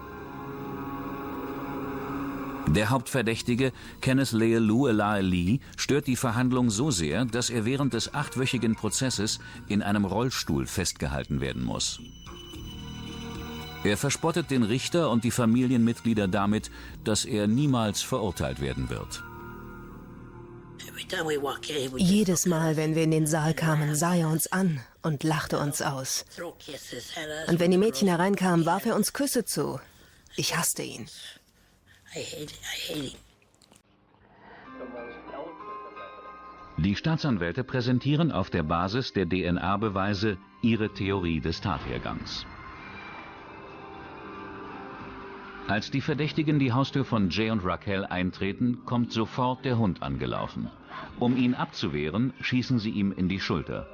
Der 2.68 2.88
Hauptverdächtige, 2.88 3.72
Kenneth 4.00 4.32
Leelu 4.32 4.86
Elae 4.86 5.20
Lee, 5.20 5.58
stört 5.76 6.06
die 6.06 6.16
Verhandlung 6.16 6.70
so 6.70 6.90
sehr, 6.90 7.26
dass 7.26 7.50
er 7.50 7.66
während 7.66 7.92
des 7.92 8.14
achtwöchigen 8.14 8.74
Prozesses 8.74 9.40
in 9.68 9.82
einem 9.82 10.06
Rollstuhl 10.06 10.66
festgehalten 10.66 11.42
werden 11.42 11.64
muss. 11.64 12.00
Er 13.84 13.98
verspottet 13.98 14.50
den 14.50 14.62
Richter 14.62 15.10
und 15.10 15.24
die 15.24 15.32
Familienmitglieder 15.32 16.28
damit, 16.28 16.70
dass 17.04 17.26
er 17.26 17.46
niemals 17.46 18.00
verurteilt 18.00 18.60
werden 18.60 18.88
wird. 18.88 19.22
Jedes 21.96 22.46
Mal, 22.46 22.76
wenn 22.76 22.94
wir 22.94 23.02
in 23.04 23.10
den 23.10 23.26
Saal 23.26 23.54
kamen, 23.54 23.94
sah 23.94 24.14
er 24.14 24.28
uns 24.28 24.50
an 24.50 24.80
und 25.02 25.22
lachte 25.24 25.58
uns 25.58 25.82
aus. 25.82 26.24
Und 27.48 27.60
wenn 27.60 27.70
die 27.70 27.78
Mädchen 27.78 28.08
hereinkamen, 28.08 28.66
warf 28.66 28.86
er 28.86 28.96
uns 28.96 29.12
Küsse 29.12 29.44
zu. 29.44 29.80
Ich 30.36 30.56
hasste 30.56 30.82
ihn. 30.82 31.06
Die 36.78 36.96
Staatsanwälte 36.96 37.64
präsentieren 37.64 38.32
auf 38.32 38.50
der 38.50 38.62
Basis 38.62 39.12
der 39.12 39.28
DNA-Beweise 39.28 40.38
ihre 40.62 40.92
Theorie 40.92 41.40
des 41.40 41.60
Tathergangs. 41.60 42.46
Als 45.68 45.90
die 45.90 46.00
Verdächtigen 46.00 46.58
die 46.58 46.72
Haustür 46.72 47.04
von 47.04 47.30
Jay 47.30 47.50
und 47.50 47.64
Raquel 47.64 48.04
eintreten, 48.04 48.78
kommt 48.84 49.12
sofort 49.12 49.64
der 49.64 49.78
Hund 49.78 50.02
angelaufen. 50.02 50.68
Um 51.18 51.36
ihn 51.36 51.54
abzuwehren, 51.54 52.32
schießen 52.40 52.78
sie 52.78 52.90
ihm 52.90 53.12
in 53.12 53.28
die 53.28 53.40
Schulter. 53.40 53.86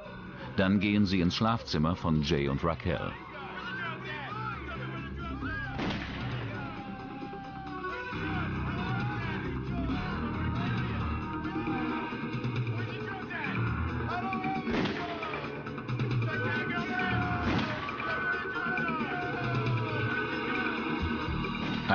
Dann 0.57 0.79
gehen 0.79 1.05
sie 1.05 1.21
ins 1.21 1.35
Schlafzimmer 1.35 1.95
von 1.95 2.23
Jay 2.23 2.49
und 2.49 2.63
Raquel. 2.63 3.11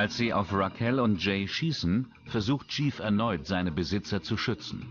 Als 0.04 0.18
sie 0.18 0.34
auf 0.34 0.52
Raquel 0.52 1.00
und 1.00 1.24
Jay 1.24 1.48
schießen, 1.48 2.12
versucht 2.26 2.68
Chief 2.68 2.98
erneut, 2.98 3.46
seine 3.46 3.72
Besitzer 3.72 4.22
zu 4.22 4.36
schützen. 4.36 4.84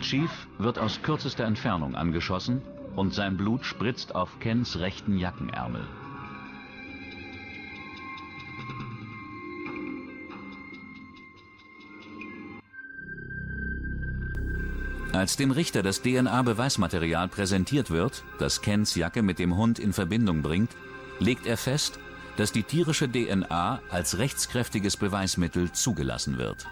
Chief 0.00 0.28
wird 0.58 0.76
aus 0.80 1.02
kürzester 1.02 1.44
Entfernung 1.44 1.94
angeschossen 1.94 2.62
und 2.96 3.14
sein 3.14 3.36
Blut 3.36 3.64
spritzt 3.64 4.16
auf 4.16 4.40
Kens 4.40 4.80
rechten 4.80 5.18
Jackenärmel. 5.18 5.84
Als 15.12 15.36
dem 15.36 15.52
Richter 15.52 15.84
das 15.84 16.02
DNA-Beweismaterial 16.02 17.28
präsentiert 17.28 17.92
wird, 17.92 18.24
das 18.40 18.62
Kens 18.62 18.96
Jacke 18.96 19.22
mit 19.22 19.38
dem 19.38 19.56
Hund 19.56 19.78
in 19.78 19.92
Verbindung 19.92 20.42
bringt, 20.42 20.72
legt 21.18 21.46
er 21.46 21.56
fest, 21.56 21.98
dass 22.36 22.52
die 22.52 22.62
tierische 22.62 23.08
DNA 23.08 23.80
als 23.90 24.18
rechtskräftiges 24.18 24.96
Beweismittel 24.96 25.72
zugelassen 25.72 26.38
wird. 26.38 26.66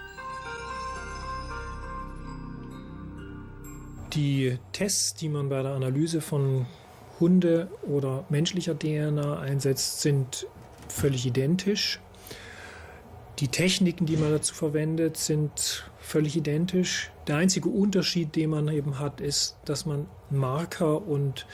Die 4.12 4.58
Tests, 4.72 5.14
die 5.14 5.28
man 5.28 5.48
bei 5.48 5.62
der 5.62 5.72
Analyse 5.72 6.20
von 6.20 6.66
Hunde- 7.18 7.68
oder 7.82 8.24
menschlicher 8.28 8.78
DNA 8.78 9.40
einsetzt, 9.40 10.02
sind 10.02 10.46
völlig 10.88 11.26
identisch. 11.26 12.00
Die 13.40 13.48
Techniken, 13.48 14.06
die 14.06 14.16
man 14.16 14.30
dazu 14.30 14.54
verwendet, 14.54 15.16
sind 15.16 15.90
völlig 15.98 16.36
identisch. 16.36 17.10
Der 17.26 17.38
einzige 17.38 17.68
Unterschied, 17.68 18.36
den 18.36 18.50
man 18.50 18.68
eben 18.68 19.00
hat, 19.00 19.20
ist, 19.20 19.56
dass 19.64 19.86
man 19.86 20.06
Marker 20.30 21.04
und 21.06 21.46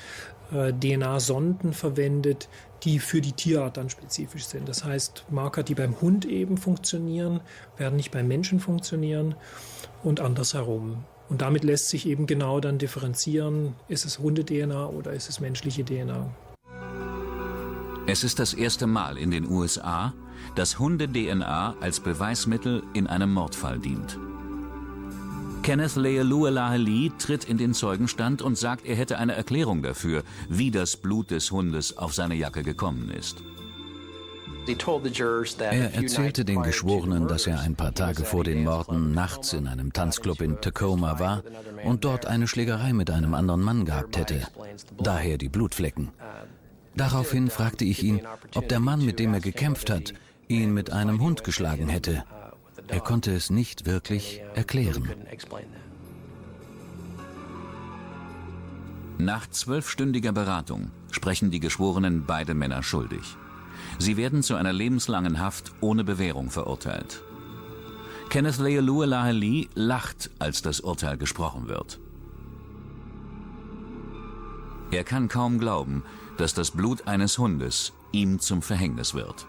äh, 0.52 0.72
DNA-Sonden 0.72 1.72
verwendet, 1.72 2.48
die 2.82 2.98
für 2.98 3.20
die 3.20 3.32
Tierart 3.32 3.76
dann 3.76 3.90
spezifisch 3.90 4.44
sind. 4.44 4.68
Das 4.68 4.84
heißt, 4.84 5.26
Marker, 5.30 5.62
die 5.62 5.74
beim 5.74 6.00
Hund 6.00 6.24
eben 6.24 6.56
funktionieren, 6.56 7.40
werden 7.76 7.96
nicht 7.96 8.10
beim 8.10 8.28
Menschen 8.28 8.60
funktionieren 8.60 9.34
und 10.02 10.20
andersherum. 10.20 11.04
Und 11.28 11.42
damit 11.42 11.62
lässt 11.62 11.88
sich 11.88 12.06
eben 12.06 12.26
genau 12.26 12.58
dann 12.60 12.78
differenzieren, 12.78 13.74
ist 13.88 14.04
es 14.04 14.18
Hunde-DNA 14.18 14.86
oder 14.86 15.12
ist 15.12 15.28
es 15.28 15.40
menschliche 15.40 15.84
DNA. 15.84 16.28
Es 18.06 18.24
ist 18.24 18.40
das 18.40 18.54
erste 18.54 18.88
Mal 18.88 19.16
in 19.16 19.30
den 19.30 19.48
USA, 19.48 20.12
dass 20.56 20.80
Hunde-DNA 20.80 21.76
als 21.80 22.00
Beweismittel 22.00 22.82
in 22.94 23.06
einem 23.06 23.32
Mordfall 23.32 23.78
dient. 23.78 24.18
Kenneth 25.62 25.96
Leeluelaheli 25.96 27.12
tritt 27.18 27.44
in 27.44 27.58
den 27.58 27.74
Zeugenstand 27.74 28.42
und 28.42 28.56
sagt, 28.56 28.86
er 28.86 28.96
hätte 28.96 29.18
eine 29.18 29.34
Erklärung 29.34 29.82
dafür, 29.82 30.22
wie 30.48 30.70
das 30.70 30.96
Blut 30.96 31.30
des 31.30 31.50
Hundes 31.50 31.98
auf 31.98 32.14
seine 32.14 32.34
Jacke 32.34 32.62
gekommen 32.62 33.10
ist. 33.10 33.42
Er 35.58 35.94
erzählte 35.94 36.44
den 36.44 36.62
Geschworenen, 36.62 37.26
dass 37.28 37.46
er 37.46 37.60
ein 37.60 37.76
paar 37.76 37.94
Tage 37.94 38.24
vor 38.24 38.44
den 38.44 38.64
Morden 38.64 39.12
nachts 39.12 39.52
in 39.52 39.66
einem 39.66 39.92
Tanzclub 39.92 40.40
in 40.40 40.60
Tacoma 40.60 41.18
war 41.18 41.42
und 41.84 42.04
dort 42.04 42.26
eine 42.26 42.46
Schlägerei 42.46 42.92
mit 42.92 43.10
einem 43.10 43.34
anderen 43.34 43.62
Mann 43.62 43.84
gehabt 43.84 44.16
hätte. 44.16 44.46
Daher 44.98 45.38
die 45.38 45.48
Blutflecken. 45.48 46.10
Daraufhin 46.94 47.50
fragte 47.50 47.84
ich 47.84 48.02
ihn, 48.02 48.20
ob 48.54 48.68
der 48.68 48.80
Mann, 48.80 49.04
mit 49.04 49.18
dem 49.18 49.34
er 49.34 49.40
gekämpft 49.40 49.90
hat, 49.90 50.14
ihn 50.48 50.74
mit 50.74 50.90
einem 50.92 51.20
Hund 51.20 51.44
geschlagen 51.44 51.88
hätte. 51.88 52.24
Er 52.90 53.00
konnte 53.00 53.32
es 53.32 53.50
nicht 53.50 53.86
wirklich 53.86 54.42
erklären. 54.54 55.08
Nach 59.18 59.46
zwölfstündiger 59.48 60.32
Beratung 60.32 60.90
sprechen 61.10 61.50
die 61.50 61.60
Geschworenen 61.60 62.24
beide 62.26 62.54
Männer 62.54 62.82
schuldig. 62.82 63.36
Sie 63.98 64.16
werden 64.16 64.42
zu 64.42 64.54
einer 64.54 64.72
lebenslangen 64.72 65.38
Haft 65.38 65.72
ohne 65.80 66.04
Bewährung 66.04 66.50
verurteilt. 66.50 67.22
Kenneth 68.28 68.58
Leoluelahi 68.58 69.68
lacht, 69.74 70.30
als 70.38 70.62
das 70.62 70.80
Urteil 70.80 71.16
gesprochen 71.16 71.68
wird. 71.68 72.00
Er 74.90 75.04
kann 75.04 75.28
kaum 75.28 75.58
glauben, 75.58 76.02
dass 76.36 76.54
das 76.54 76.70
Blut 76.70 77.06
eines 77.06 77.38
Hundes 77.38 77.92
ihm 78.12 78.40
zum 78.40 78.62
Verhängnis 78.62 79.14
wird. 79.14 79.46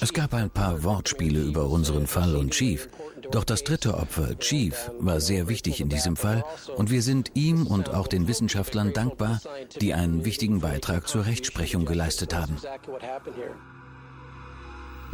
Es 0.00 0.12
gab 0.12 0.34
ein 0.34 0.50
paar 0.50 0.82
Wortspiele 0.82 1.40
über 1.40 1.64
unseren 1.66 2.06
Fall 2.06 2.36
und 2.36 2.50
Chief. 2.50 2.88
Doch 3.30 3.44
das 3.44 3.64
dritte 3.64 3.94
Opfer, 3.94 4.38
Chief, 4.38 4.90
war 4.98 5.20
sehr 5.20 5.48
wichtig 5.48 5.80
in 5.80 5.88
diesem 5.88 6.16
Fall 6.16 6.44
und 6.76 6.90
wir 6.90 7.02
sind 7.02 7.30
ihm 7.34 7.66
und 7.66 7.90
auch 7.90 8.06
den 8.06 8.28
Wissenschaftlern 8.28 8.92
dankbar, 8.92 9.40
die 9.80 9.94
einen 9.94 10.24
wichtigen 10.24 10.60
Beitrag 10.60 11.08
zur 11.08 11.24
Rechtsprechung 11.24 11.86
geleistet 11.86 12.34
haben. 12.34 12.56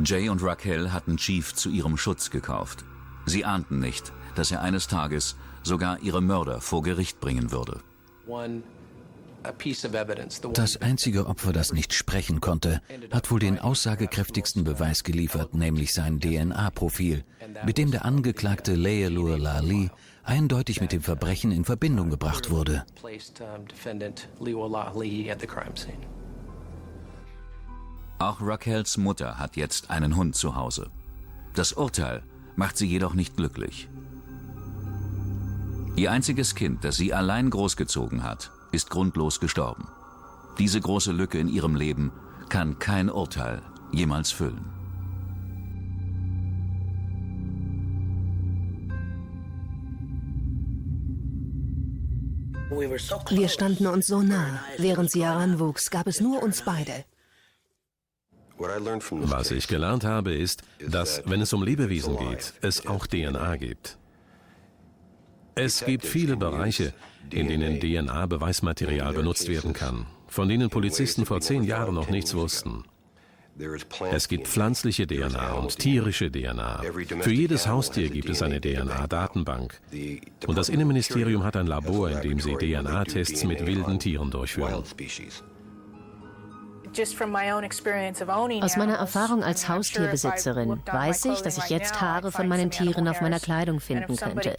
Jay 0.04 0.28
und 0.28 0.42
Raquel 0.42 0.92
hatten 0.92 1.16
Chief 1.16 1.54
zu 1.54 1.70
ihrem 1.70 1.96
Schutz 1.96 2.30
gekauft. 2.30 2.84
Sie 3.26 3.44
ahnten 3.44 3.78
nicht, 3.78 4.12
dass 4.34 4.50
er 4.50 4.62
eines 4.62 4.88
Tages 4.88 5.36
sogar 5.62 6.00
ihre 6.00 6.20
Mörder 6.20 6.60
vor 6.60 6.82
Gericht 6.82 7.20
bringen 7.20 7.52
würde. 7.52 7.80
Das 10.52 10.76
einzige 10.76 11.26
Opfer, 11.26 11.52
das 11.52 11.72
nicht 11.72 11.94
sprechen 11.94 12.40
konnte, 12.40 12.80
hat 13.10 13.30
wohl 13.30 13.40
den 13.40 13.58
aussagekräftigsten 13.58 14.64
Beweis 14.64 15.04
geliefert, 15.04 15.54
nämlich 15.54 15.94
sein 15.94 16.20
DNA-Profil, 16.20 17.24
mit 17.64 17.78
dem 17.78 17.90
der 17.90 18.04
Angeklagte 18.04 18.74
Leilur 18.74 19.38
Lali 19.38 19.90
eindeutig 20.22 20.80
mit 20.80 20.92
dem 20.92 21.02
Verbrechen 21.02 21.52
in 21.52 21.64
Verbindung 21.64 22.10
gebracht 22.10 22.50
wurde. 22.50 22.84
Auch 28.18 28.38
Raquels 28.42 28.96
Mutter 28.98 29.38
hat 29.38 29.56
jetzt 29.56 29.90
einen 29.90 30.16
Hund 30.16 30.36
zu 30.36 30.54
Hause. 30.54 30.90
Das 31.54 31.72
Urteil 31.72 32.22
macht 32.54 32.76
sie 32.76 32.86
jedoch 32.86 33.14
nicht 33.14 33.36
glücklich. 33.36 33.88
Ihr 35.96 36.12
einziges 36.12 36.54
Kind, 36.54 36.84
das 36.84 36.96
sie 36.96 37.12
allein 37.12 37.50
großgezogen 37.50 38.22
hat, 38.22 38.52
ist 38.72 38.90
grundlos 38.90 39.40
gestorben. 39.40 39.88
Diese 40.58 40.80
große 40.80 41.12
Lücke 41.12 41.38
in 41.38 41.48
ihrem 41.48 41.74
Leben 41.74 42.12
kann 42.48 42.78
kein 42.78 43.08
Urteil 43.10 43.62
jemals 43.92 44.30
füllen. 44.30 44.64
Wir 53.30 53.48
standen 53.48 53.86
uns 53.86 54.06
so 54.06 54.22
nah. 54.22 54.60
Während 54.78 55.10
sie 55.10 55.24
heranwuchs, 55.24 55.90
gab 55.90 56.06
es 56.06 56.20
nur 56.20 56.42
uns 56.42 56.62
beide. 56.62 57.04
Was 58.58 59.50
ich 59.50 59.68
gelernt 59.68 60.04
habe, 60.04 60.34
ist, 60.34 60.62
dass, 60.86 61.22
wenn 61.24 61.40
es 61.40 61.52
um 61.52 61.62
Lebewesen 61.62 62.16
geht, 62.18 62.52
es 62.60 62.86
auch 62.86 63.06
DNA 63.06 63.56
gibt. 63.56 63.98
Es 65.54 65.84
gibt 65.84 66.04
viele 66.04 66.36
Bereiche, 66.36 66.92
in 67.30 67.48
denen 67.48 67.80
DNA-Beweismaterial 67.80 69.12
benutzt 69.12 69.48
werden 69.48 69.72
kann, 69.72 70.06
von 70.28 70.48
denen 70.48 70.70
Polizisten 70.70 71.26
vor 71.26 71.40
zehn 71.40 71.64
Jahren 71.64 71.94
noch 71.94 72.10
nichts 72.10 72.34
wussten. 72.34 72.84
Es 74.12 74.28
gibt 74.28 74.48
pflanzliche 74.48 75.06
DNA 75.06 75.52
und 75.52 75.78
tierische 75.78 76.30
DNA. 76.30 76.82
Für 77.20 77.32
jedes 77.32 77.66
Haustier 77.66 78.08
gibt 78.08 78.30
es 78.30 78.42
eine 78.42 78.60
DNA-Datenbank. 78.60 79.80
Und 80.46 80.56
das 80.56 80.68
Innenministerium 80.68 81.44
hat 81.44 81.56
ein 81.56 81.66
Labor, 81.66 82.10
in 82.10 82.22
dem 82.22 82.40
sie 82.40 82.54
DNA-Tests 82.54 83.44
mit 83.44 83.66
wilden 83.66 83.98
Tieren 83.98 84.30
durchführen. 84.30 84.84
Aus 88.62 88.76
meiner 88.76 88.94
Erfahrung 88.96 89.44
als 89.44 89.68
Haustierbesitzerin 89.68 90.82
weiß 90.86 91.24
ich, 91.26 91.42
dass 91.42 91.58
ich 91.58 91.68
jetzt 91.68 92.00
Haare 92.00 92.32
von 92.32 92.48
meinen 92.48 92.70
Tieren 92.70 93.06
auf 93.08 93.20
meiner 93.20 93.40
Kleidung 93.40 93.80
finden 93.80 94.16
könnte. 94.16 94.56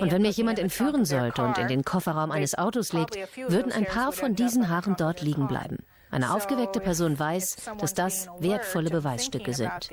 Und 0.00 0.12
wenn 0.12 0.22
mich 0.22 0.36
jemand 0.36 0.58
entführen 0.58 1.04
sollte 1.04 1.42
und 1.42 1.58
in 1.58 1.68
den 1.68 1.84
Kofferraum 1.84 2.30
eines 2.30 2.56
Autos 2.56 2.92
legt, 2.92 3.16
würden 3.48 3.72
ein 3.72 3.86
paar 3.86 4.12
von 4.12 4.34
diesen 4.34 4.68
Haaren 4.68 4.96
dort 4.96 5.20
liegen 5.20 5.48
bleiben. 5.48 5.78
Eine 6.10 6.32
aufgeweckte 6.32 6.78
Person 6.78 7.18
weiß, 7.18 7.56
dass 7.78 7.92
das 7.92 8.28
wertvolle 8.38 8.90
Beweisstücke 8.90 9.52
sind. 9.52 9.90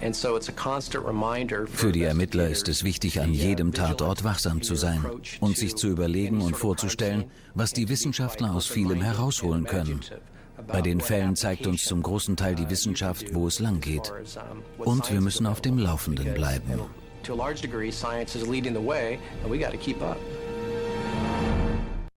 Für 0.00 1.92
die 1.92 2.02
Ermittler 2.02 2.48
ist 2.48 2.68
es 2.68 2.84
wichtig, 2.84 3.20
an 3.20 3.34
jedem 3.34 3.72
Tatort 3.72 4.24
wachsam 4.24 4.62
zu 4.62 4.74
sein 4.74 5.04
und 5.40 5.56
sich 5.56 5.76
zu 5.76 5.88
überlegen 5.88 6.40
und 6.40 6.56
vorzustellen, 6.56 7.24
was 7.54 7.72
die 7.72 7.88
Wissenschaftler 7.88 8.54
aus 8.54 8.66
vielem 8.66 9.02
herausholen 9.02 9.64
können. 9.64 10.00
Bei 10.66 10.80
den 10.80 11.00
Fällen 11.00 11.36
zeigt 11.36 11.66
uns 11.66 11.84
zum 11.84 12.02
großen 12.02 12.36
Teil 12.36 12.54
die 12.54 12.68
Wissenschaft, 12.70 13.34
wo 13.34 13.46
es 13.46 13.58
lang 13.58 13.80
geht. 13.80 14.12
Und 14.78 15.10
wir 15.10 15.20
müssen 15.20 15.46
auf 15.46 15.60
dem 15.60 15.78
Laufenden 15.78 16.34
bleiben. 16.34 16.80
To 17.24 17.34
a 17.34 17.36
large 17.36 17.60
degree, 17.60 17.90
science 17.90 18.34
is 18.34 18.46
leading 18.46 18.72
the 18.72 18.80
way, 18.80 19.18
and 19.42 19.52
we 19.52 19.58
got 19.58 19.72
to 19.72 19.76
keep 19.76 20.00
up. 20.00 20.16